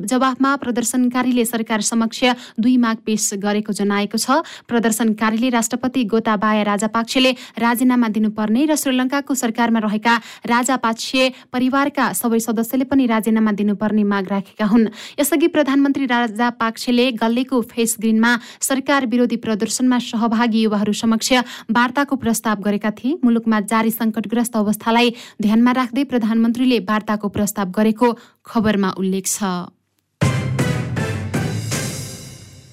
जवाफमा 0.10 0.56
प्रदर्शनकारीले 0.66 1.46
सरकार 1.46 1.82
समक्ष 1.84 2.24
दुई 2.58 2.76
माग 2.82 3.06
पेश 3.06 3.30
गरेको 3.46 3.78
जनाएको 3.82 4.18
छ। 4.18 4.42
प्रदर्शनकारीले 4.66 5.54
राष्ट्रपति 5.60 6.04
गोताबाया 6.10 6.66
राजापाक्सेले 6.74 7.32
राजीनामा 7.62 8.10
दिनुपर्ने 8.18 8.66
र 8.66 8.82
श्रीलङ्काको 8.82 9.34
सरकारमा 9.36 9.86
रहेका 9.86 10.18
राजापाक्से 10.50 11.32
परिवारका 11.54 12.14
सबै 12.16 12.40
सदस्यले 12.40 12.86
पनि 12.88 13.06
राजीनामा 13.06 13.52
दिनुपर्ने 13.52 14.04
माग 14.04 14.26
राखेका 14.32 14.66
हुन्। 14.66 14.90
यसअघि 15.20 15.48
प्रधानमन्त्री 15.52 16.06
राजा 16.06 16.50
पाक्सेले 16.56 17.12
गल्लेको 17.22 17.62
फेस 17.62 17.96
ग्रिनमा 18.02 18.32
सरकार 18.62 19.06
विरोधी 19.06 19.38
प्रदर्शनमा 19.38 20.00
सहभागी 20.02 20.62
युवाहरू 20.64 20.94
समक्ष 20.96 21.32
वार्ताको 21.70 22.16
प्रस्ताव 22.16 22.58
गरेका 22.66 22.92
थिए। 22.98 23.20
मुलुकमा 23.24 23.60
जारी 23.68 23.92
सङ्कटग्रस्त 23.92 24.56
अवस्थालाई 24.56 25.14
ध्यानमा 25.42 25.72
राख्दै 25.72 26.04
प्रधानमन्त्रीले 26.08 26.80
वार्ताको 26.90 27.28
प्रस्ताव 27.30 27.68
गरेको 27.72 28.08
खबरमा 28.46 28.90
उल्लेख 28.98 29.26
छ। 29.28 29.75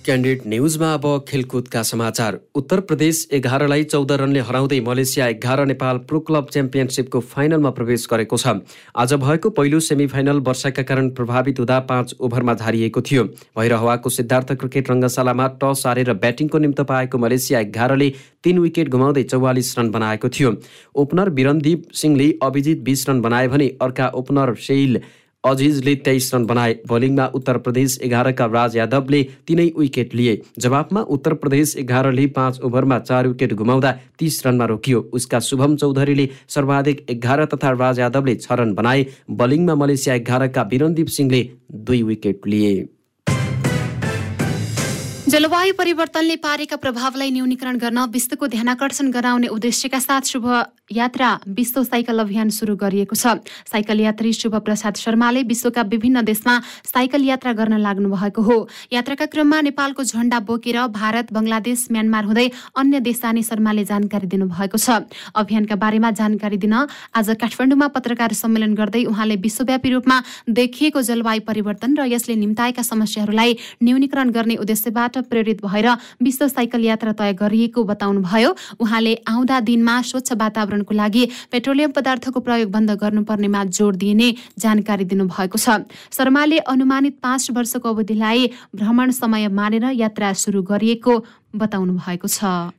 क्यान्डिडेट 0.05 0.47
न्युजमा 0.47 0.93
अब 0.95 1.05
खेलकुदका 1.29 1.83
समाचार। 1.83 2.39
उत्तर 2.55 2.81
प्रदेश 2.81 3.19
एघारलाई 3.33 3.85
चौध 3.85 4.13
रनले 4.13 4.41
हराउँदै 4.41 4.81
मलेसिया 4.81 5.27
एघार 5.29 5.65
नेपाल 5.67 5.99
प्रो 6.09 6.21
क्लब 6.21 6.49
च्याम्पियनसिपको 6.53 7.21
फाइनलमा 7.33 7.71
प्रवेश 7.71 8.07
गरेको 8.11 8.37
छ। 8.37 8.55
आज 8.97 9.15
भएको 9.23 9.51
पहिलो 9.51 9.81
सेमिफाइनल 9.81 10.41
वर्षाका 10.41 10.83
कारण 10.83 11.11
प्रभावित 11.15 11.59
हुँदा 11.59 11.79
पाँच 11.87 12.15
ओभरमा 12.21 12.55
झारिएको 12.55 13.01
थियो। 13.03 13.25
भैरहवाको 13.55 14.11
सिद्धार्थ 14.11 14.53
क्रिकेट 14.59 14.91
रङ्गशालामा 14.91 15.49
टस 15.63 15.87
हारेर 15.87 16.13
ब्याटिङको 16.19 16.59
निम्ति 16.59 16.85
पाएको 16.91 17.19
मलेसिया 17.19 17.61
एघारले 17.61 18.13
तीन 18.43 18.59
विकेट 18.59 18.89
गुमाउँदै 18.91 19.23
चौवालिस 19.25 19.79
रन 19.79 19.91
बनाएको 19.91 20.29
थियो। 20.29 20.55
ओपनर 20.99 21.31
बिरनदीप 21.31 21.91
सिंहले 21.95 22.33
अभिजित 22.43 22.83
बिस 22.83 23.09
रन 23.09 23.21
बनाए 23.23 23.49
भने 23.49 23.69
अर्का 23.81 24.09
ओपनर 24.17 24.55
सेल 24.61 25.01
अजिजले 25.45 25.95
तेइस 25.99 26.31
रन 26.35 26.45
बनाए। 26.47 26.75
बोलिङमा 26.89 27.25
उत्तर 27.35 27.59
प्रदेश 27.59 27.99
एघारका 28.03 28.47
राज 28.47 28.77
यादवले 28.77 29.23
तिनै 29.49 29.67
विकेट 29.77 30.15
लिए। 30.15 30.35
जवाफमा 30.59 31.01
उत्तर 31.11 31.35
प्रदेश 31.35 31.75
एघारले 31.77 32.27
पाँच 32.37 32.61
ओभरमा 32.63 32.99
चार 33.01 33.29
विकेट 33.29 33.53
गुमाउँदा 33.55 33.93
तीस 34.19 34.43
रनमा 34.47 34.67
रोकियो। 34.67 35.01
उसका 35.13 35.41
शुभम 35.43 35.77
चौधरीले 35.77 36.29
सर्वाधिक 36.49 37.05
एघार 37.11 37.45
तथा 37.51 37.71
राज 37.75 37.99
यादवले 37.99 38.35
छ 38.37 38.53
रन 38.53 38.75
बनाए। 38.75 39.07
बलिङमा 39.33 39.75
मलेसिया 39.75 40.15
एघारका 40.15 40.65
बिरनदीप 40.65 41.09
सिंहले 41.11 41.43
दुई 41.75 42.03
विकेट 42.05 42.47
लिए। 42.47 42.75
जलवायु 45.29 45.75
परिवर्तनले 45.75 46.37
पारेका 46.37 46.77
प्रभावलाई 46.77 47.31
न्यूनीकरण 47.31 47.77
गर्न 47.79 47.99
विश्वको 48.13 48.47
ध्यानकर्षण 48.47 49.11
गराउने 49.11 49.49
उद्देश्यका 49.49 49.99
साथ 49.99 50.29
शुभ 50.29 50.47
यात्रा 50.93 51.29
विश्व 51.49 51.83
साइकल 51.85 52.19
अभियान 52.21 52.49
सुरु 52.51 52.77
गरिएको 52.77 53.17
छ। 53.17 53.41
साइकल 53.65 54.01
यात्री 54.01 54.33
शुभ 54.33 54.55
प्रसाद 54.61 54.97
शर्माले 54.97 55.43
विश्वका 55.43 55.83
विभिन्न 55.89 56.23
देशमा 56.23 56.59
साइकल 56.85 57.25
यात्रा 57.25 57.53
गर्न 57.53 57.79
लाग्नु 57.81 58.09
भएको 58.11 58.43
हो। 58.43 58.57
यात्राका 58.93 59.27
क्रममा 59.27 59.61
नेपालको 59.63 60.03
झण्डा 60.05 60.39
बोकेर 60.41 60.79
भारत 60.93 61.33
बङ्गलादेश 61.33 61.87
म्यानमार 61.93 62.25
हुँदै 62.25 62.47
अन्य 62.77 63.01
देश 63.01 63.21
जाने 63.23 63.43
शर्माले 63.43 63.85
जानकारी 63.85 64.27
दिनुभएको 64.27 64.79
छ। 64.79 65.09
अभियानका 65.35 65.77
बारेमा 65.77 66.11
जानकारी 66.13 66.57
दिन 66.59 66.75
आज 67.15 67.31
काठमाडौँमा 67.41 67.89
पत्रकार 67.97 68.33
सम्मेलन 68.35 68.75
गर्दै 68.75 69.05
उहाँले 69.07 69.37
विश्वव्यापी 69.41 69.89
रूपमा 69.91 70.17
देखिएको 70.51 71.03
जलवायु 71.03 71.41
परिवर्तन 71.47 71.97
र 71.97 72.07
यसले 72.13 72.35
निम्ताएका 72.37 72.83
समस्याहरूलाई 72.83 73.57
न्यूनीकरण 73.83 74.31
गर्ने 74.31 74.57
उद्देश्यबाट 74.57 75.19
प्रेरित 75.31 75.65
भएर 75.65 75.89
विश्व 76.23 76.49
साइकल 76.49 76.85
यात्रा 76.85 77.13
तय 77.13 77.33
गरिएको 77.35 77.85
बताउनुभयो। 77.85 78.51
उहाँले 78.81 79.15
आउँदा 79.29 79.61
दिनमा 79.63 80.01
स्वच्छ 80.03 80.33
वातावरणको 80.83 80.95
लागि 80.95 81.25
पेट्रोलियम 81.51 81.91
पदार्थको 81.93 82.41
प्रयोग 82.41 82.71
बन्द 82.71 82.91
गर्नुपर्नेमा 82.99 83.65
जोड 83.71 83.97
दिइने 83.97 84.29
जानकारी 84.59 85.05
दिनुभएको 85.05 85.59
छ। 85.59 85.87
शर्माले 86.11 86.59
अनुमानित 86.59 87.19
पाँच 87.23 87.51
वर्षको 87.51 87.89
अवधिलाई 87.89 88.51
भ्रमण 88.75 89.11
समय 89.11 89.49
मानेर 89.49 89.85
यात्रा 89.95 90.33
सुरु 90.35 90.63
गरिएको 90.63 91.13
बताउनु 91.55 91.93
भएको 91.95 92.29
छ। 92.29 92.75